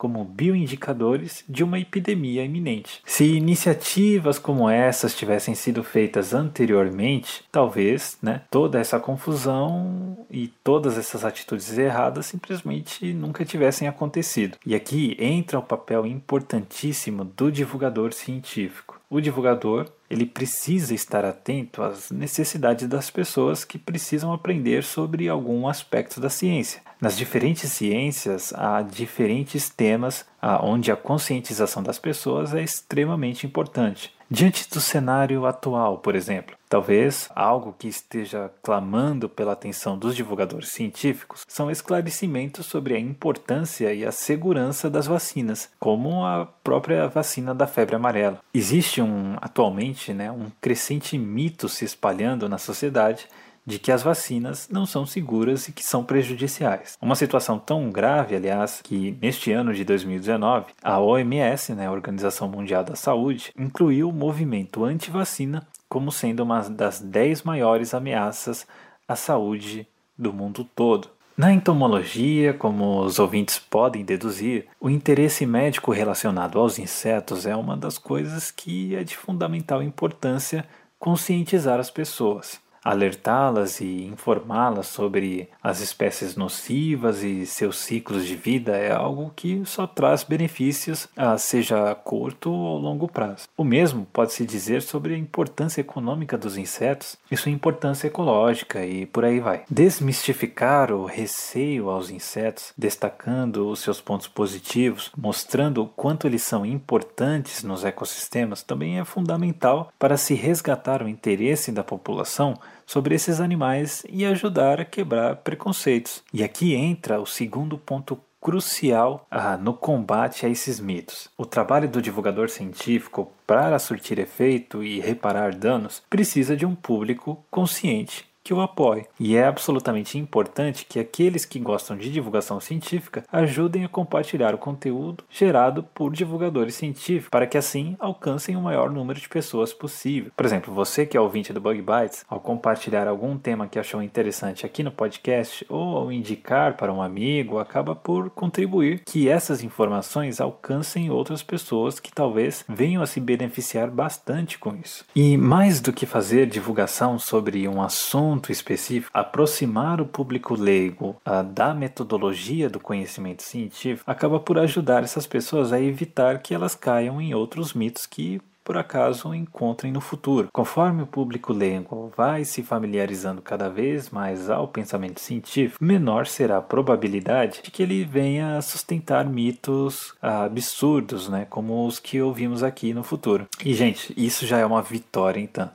como 0.00 0.24
bioindicadores 0.24 1.44
de 1.46 1.62
uma 1.62 1.78
epidemia 1.78 2.42
iminente. 2.42 3.02
Se 3.04 3.22
iniciativas 3.22 4.38
como 4.38 4.70
essas 4.70 5.14
tivessem 5.14 5.54
sido 5.54 5.84
feitas 5.84 6.32
anteriormente, 6.32 7.44
talvez 7.52 8.16
né, 8.22 8.40
toda 8.50 8.80
essa 8.80 8.98
confusão 8.98 10.26
e 10.30 10.48
todas 10.64 10.96
essas 10.96 11.22
atitudes 11.22 11.76
erradas 11.76 12.24
simplesmente 12.24 13.12
nunca 13.12 13.44
tivessem 13.44 13.86
acontecido. 13.86 14.56
E 14.64 14.74
aqui 14.74 15.18
entra 15.18 15.58
o 15.58 15.62
papel 15.62 16.06
importantíssimo 16.06 17.22
do 17.22 17.52
divulgador 17.52 18.14
científico. 18.14 18.99
O 19.10 19.20
divulgador 19.20 19.90
ele 20.08 20.24
precisa 20.24 20.94
estar 20.94 21.24
atento 21.24 21.82
às 21.82 22.12
necessidades 22.12 22.86
das 22.86 23.10
pessoas 23.10 23.64
que 23.64 23.76
precisam 23.76 24.32
aprender 24.32 24.84
sobre 24.84 25.28
algum 25.28 25.66
aspecto 25.66 26.20
da 26.20 26.30
ciência. 26.30 26.80
Nas 27.00 27.18
diferentes 27.18 27.72
ciências 27.72 28.52
há 28.54 28.82
diferentes 28.82 29.68
temas 29.68 30.24
onde 30.62 30.92
a 30.92 30.96
conscientização 30.96 31.82
das 31.82 31.98
pessoas 31.98 32.54
é 32.54 32.62
extremamente 32.62 33.44
importante. 33.44 34.14
Diante 34.32 34.70
do 34.70 34.80
cenário 34.80 35.44
atual, 35.44 35.98
por 35.98 36.14
exemplo, 36.14 36.54
talvez 36.68 37.28
algo 37.34 37.74
que 37.76 37.88
esteja 37.88 38.48
clamando 38.62 39.28
pela 39.28 39.54
atenção 39.54 39.98
dos 39.98 40.14
divulgadores 40.14 40.68
científicos 40.68 41.44
são 41.48 41.68
esclarecimentos 41.68 42.66
sobre 42.66 42.94
a 42.94 42.98
importância 43.00 43.92
e 43.92 44.06
a 44.06 44.12
segurança 44.12 44.88
das 44.88 45.08
vacinas, 45.08 45.68
como 45.80 46.24
a 46.24 46.46
própria 46.62 47.08
vacina 47.08 47.52
da 47.52 47.66
febre 47.66 47.96
amarela. 47.96 48.40
Existe 48.54 49.02
um 49.02 49.34
atualmente, 49.40 50.14
né, 50.14 50.30
um 50.30 50.46
crescente 50.60 51.18
mito 51.18 51.68
se 51.68 51.84
espalhando 51.84 52.48
na 52.48 52.56
sociedade 52.56 53.26
de 53.66 53.78
que 53.78 53.92
as 53.92 54.02
vacinas 54.02 54.68
não 54.70 54.86
são 54.86 55.06
seguras 55.06 55.68
e 55.68 55.72
que 55.72 55.84
são 55.84 56.02
prejudiciais. 56.04 56.96
Uma 57.00 57.14
situação 57.14 57.58
tão 57.58 57.90
grave, 57.90 58.34
aliás, 58.34 58.80
que 58.82 59.16
neste 59.20 59.52
ano 59.52 59.72
de 59.72 59.84
2019, 59.84 60.72
a 60.82 60.98
OMS, 60.98 61.74
né, 61.74 61.86
a 61.86 61.92
Organização 61.92 62.48
Mundial 62.48 62.82
da 62.82 62.96
Saúde, 62.96 63.52
incluiu 63.58 64.08
o 64.08 64.12
movimento 64.12 64.84
anti-vacina 64.84 65.66
como 65.88 66.12
sendo 66.12 66.42
uma 66.42 66.60
das 66.68 67.00
10 67.00 67.42
maiores 67.42 67.94
ameaças 67.94 68.66
à 69.08 69.16
saúde 69.16 69.86
do 70.16 70.32
mundo 70.32 70.64
todo. 70.74 71.08
Na 71.36 71.52
entomologia, 71.52 72.52
como 72.52 73.00
os 73.02 73.18
ouvintes 73.18 73.58
podem 73.58 74.04
deduzir, 74.04 74.66
o 74.78 74.90
interesse 74.90 75.46
médico 75.46 75.90
relacionado 75.90 76.58
aos 76.58 76.78
insetos 76.78 77.46
é 77.46 77.56
uma 77.56 77.76
das 77.76 77.96
coisas 77.96 78.50
que 78.50 78.94
é 78.94 79.02
de 79.02 79.16
fundamental 79.16 79.82
importância 79.82 80.66
conscientizar 80.98 81.80
as 81.80 81.90
pessoas 81.90 82.60
alertá-las 82.82 83.80
e 83.80 84.04
informá-las 84.04 84.86
sobre 84.86 85.48
as 85.62 85.80
espécies 85.80 86.36
nocivas 86.36 87.22
e 87.22 87.44
seus 87.46 87.78
ciclos 87.78 88.26
de 88.26 88.34
vida 88.34 88.76
é 88.76 88.92
algo 88.92 89.32
que 89.34 89.62
só 89.64 89.86
traz 89.86 90.24
benefícios, 90.24 91.08
ah, 91.16 91.36
seja 91.36 91.90
a 91.90 91.94
curto 91.94 92.50
ou 92.50 92.78
longo 92.78 93.08
prazo. 93.08 93.48
O 93.56 93.64
mesmo 93.64 94.06
pode-se 94.12 94.44
dizer 94.44 94.82
sobre 94.82 95.14
a 95.14 95.18
importância 95.18 95.80
econômica 95.80 96.38
dos 96.38 96.56
insetos 96.56 97.16
e 97.30 97.36
sua 97.36 97.52
importância 97.52 98.06
ecológica 98.06 98.84
e 98.84 99.06
por 99.06 99.24
aí 99.24 99.40
vai. 99.40 99.62
Desmistificar 99.70 100.92
o 100.92 101.04
receio 101.04 101.90
aos 101.90 102.10
insetos, 102.10 102.72
destacando 102.76 103.68
os 103.68 103.80
seus 103.80 104.00
pontos 104.00 104.28
positivos, 104.28 105.10
mostrando 105.16 105.82
o 105.82 105.86
quanto 105.86 106.26
eles 106.26 106.42
são 106.42 106.64
importantes 106.64 107.62
nos 107.62 107.84
ecossistemas, 107.84 108.62
também 108.62 108.98
é 108.98 109.04
fundamental 109.04 109.92
para 109.98 110.16
se 110.16 110.34
resgatar 110.34 111.02
o 111.02 111.08
interesse 111.08 111.70
da 111.70 111.84
população 111.84 112.54
sobre 112.90 113.14
esses 113.14 113.38
animais 113.38 114.02
e 114.08 114.26
ajudar 114.26 114.80
a 114.80 114.84
quebrar 114.84 115.36
preconceitos. 115.36 116.24
E 116.34 116.42
aqui 116.42 116.74
entra 116.74 117.20
o 117.20 117.26
segundo 117.26 117.78
ponto 117.78 118.20
crucial 118.40 119.28
ah, 119.30 119.56
no 119.56 119.74
combate 119.74 120.44
a 120.44 120.48
esses 120.48 120.80
mitos. 120.80 121.28
O 121.38 121.46
trabalho 121.46 121.88
do 121.88 122.02
divulgador 122.02 122.48
científico 122.48 123.30
para 123.46 123.78
surtir 123.78 124.18
efeito 124.18 124.82
e 124.82 124.98
reparar 124.98 125.54
danos 125.54 126.02
precisa 126.10 126.56
de 126.56 126.66
um 126.66 126.74
público 126.74 127.44
consciente 127.48 128.29
que 128.50 128.54
o 128.54 128.60
apoie. 128.60 129.06
E 129.20 129.36
é 129.36 129.44
absolutamente 129.44 130.18
importante 130.18 130.84
que 130.84 130.98
aqueles 130.98 131.44
que 131.44 131.60
gostam 131.60 131.96
de 131.96 132.10
divulgação 132.10 132.58
científica 132.58 133.24
ajudem 133.30 133.84
a 133.84 133.88
compartilhar 133.88 134.56
o 134.56 134.58
conteúdo 134.58 135.22
gerado 135.30 135.84
por 135.94 136.12
divulgadores 136.12 136.74
científicos, 136.74 137.30
para 137.30 137.46
que 137.46 137.56
assim 137.56 137.94
alcancem 138.00 138.56
o 138.56 138.60
maior 138.60 138.90
número 138.90 139.20
de 139.20 139.28
pessoas 139.28 139.72
possível. 139.72 140.32
Por 140.36 140.44
exemplo, 140.44 140.74
você 140.74 141.06
que 141.06 141.16
é 141.16 141.20
ouvinte 141.20 141.52
do 141.52 141.60
Bug 141.60 141.80
Bites, 141.80 142.24
ao 142.28 142.40
compartilhar 142.40 143.06
algum 143.06 143.38
tema 143.38 143.68
que 143.68 143.78
achou 143.78 144.02
interessante 144.02 144.66
aqui 144.66 144.82
no 144.82 144.90
podcast 144.90 145.64
ou 145.68 145.96
ao 145.96 146.10
indicar 146.10 146.76
para 146.76 146.92
um 146.92 147.00
amigo, 147.00 147.60
acaba 147.60 147.94
por 147.94 148.30
contribuir 148.30 149.02
que 149.06 149.28
essas 149.28 149.62
informações 149.62 150.40
alcancem 150.40 151.08
outras 151.08 151.40
pessoas 151.40 152.00
que 152.00 152.12
talvez 152.12 152.64
venham 152.68 153.00
a 153.00 153.06
se 153.06 153.20
beneficiar 153.20 153.88
bastante 153.88 154.58
com 154.58 154.74
isso. 154.74 155.04
E 155.14 155.36
mais 155.36 155.80
do 155.80 155.92
que 155.92 156.04
fazer 156.04 156.46
divulgação 156.46 157.16
sobre 157.16 157.68
um 157.68 157.80
assunto 157.80 158.39
assunto 158.40 158.50
específico, 158.50 159.10
aproximar 159.12 160.00
o 160.00 160.06
público 160.06 160.54
leigo 160.54 161.16
uh, 161.26 161.44
da 161.44 161.74
metodologia 161.74 162.68
do 162.68 162.80
conhecimento 162.80 163.42
científico 163.42 164.10
acaba 164.10 164.40
por 164.40 164.58
ajudar 164.58 165.04
essas 165.04 165.26
pessoas 165.26 165.72
a 165.72 165.80
evitar 165.80 166.40
que 166.40 166.54
elas 166.54 166.74
caiam 166.74 167.20
em 167.20 167.34
outros 167.34 167.74
mitos 167.74 168.06
que 168.06 168.40
por 168.62 168.76
acaso 168.76 169.34
encontrem 169.34 169.90
no 169.90 170.00
futuro. 170.00 170.48
Conforme 170.52 171.02
o 171.02 171.06
público 171.06 171.52
leigo 171.52 172.12
vai 172.16 172.44
se 172.44 172.62
familiarizando 172.62 173.42
cada 173.42 173.68
vez 173.68 174.10
mais 174.10 174.48
ao 174.48 174.68
pensamento 174.68 175.18
científico, 175.18 175.82
menor 175.82 176.26
será 176.26 176.58
a 176.58 176.62
probabilidade 176.62 177.62
de 177.64 177.70
que 177.70 177.82
ele 177.82 178.04
venha 178.04 178.58
a 178.58 178.62
sustentar 178.62 179.24
mitos 179.24 180.14
absurdos, 180.22 181.28
né, 181.28 181.46
como 181.50 181.84
os 181.84 181.98
que 181.98 182.20
ouvimos 182.20 182.62
aqui 182.62 182.94
no 182.94 183.02
futuro. 183.02 183.48
E 183.64 183.74
gente, 183.74 184.14
isso 184.16 184.46
já 184.46 184.58
é 184.58 184.66
uma 184.66 184.82
vitória 184.82 185.40
então. 185.40 185.68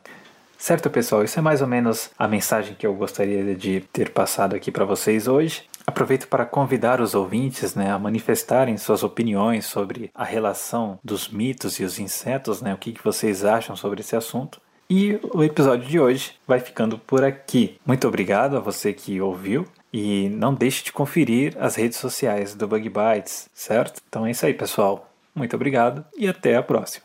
Certo, 0.65 0.89
pessoal, 0.89 1.23
isso 1.23 1.37
é 1.37 1.43
mais 1.43 1.61
ou 1.61 1.67
menos 1.67 2.09
a 2.17 2.27
mensagem 2.27 2.73
que 2.73 2.87
eu 2.87 2.95
gostaria 2.95 3.53
de 3.53 3.81
ter 3.93 4.09
passado 4.09 4.55
aqui 4.55 4.71
para 4.71 4.83
vocês 4.83 5.27
hoje. 5.27 5.61
Aproveito 5.85 6.27
para 6.27 6.43
convidar 6.43 6.99
os 6.99 7.13
ouvintes 7.13 7.75
né, 7.75 7.91
a 7.91 7.99
manifestarem 7.99 8.75
suas 8.75 9.03
opiniões 9.03 9.67
sobre 9.67 10.09
a 10.15 10.23
relação 10.23 10.97
dos 11.03 11.29
mitos 11.29 11.79
e 11.79 11.83
os 11.83 11.99
insetos, 11.99 12.63
né, 12.63 12.73
o 12.73 12.77
que, 12.77 12.93
que 12.93 13.03
vocês 13.03 13.45
acham 13.45 13.75
sobre 13.75 13.99
esse 13.99 14.15
assunto. 14.15 14.59
E 14.89 15.19
o 15.35 15.43
episódio 15.43 15.87
de 15.87 15.99
hoje 15.99 16.33
vai 16.47 16.59
ficando 16.59 16.97
por 16.97 17.23
aqui. 17.23 17.79
Muito 17.85 18.07
obrigado 18.07 18.57
a 18.57 18.59
você 18.59 18.91
que 18.91 19.21
ouviu 19.21 19.67
e 19.93 20.29
não 20.29 20.51
deixe 20.51 20.83
de 20.83 20.91
conferir 20.91 21.55
as 21.59 21.75
redes 21.75 21.99
sociais 21.99 22.55
do 22.55 22.67
Bug 22.67 22.89
Bites, 22.89 23.47
certo? 23.53 24.01
Então 24.09 24.25
é 24.25 24.31
isso 24.31 24.43
aí, 24.43 24.53
pessoal. 24.55 25.11
Muito 25.35 25.55
obrigado 25.55 26.03
e 26.17 26.27
até 26.27 26.55
a 26.55 26.63
próxima. 26.63 27.04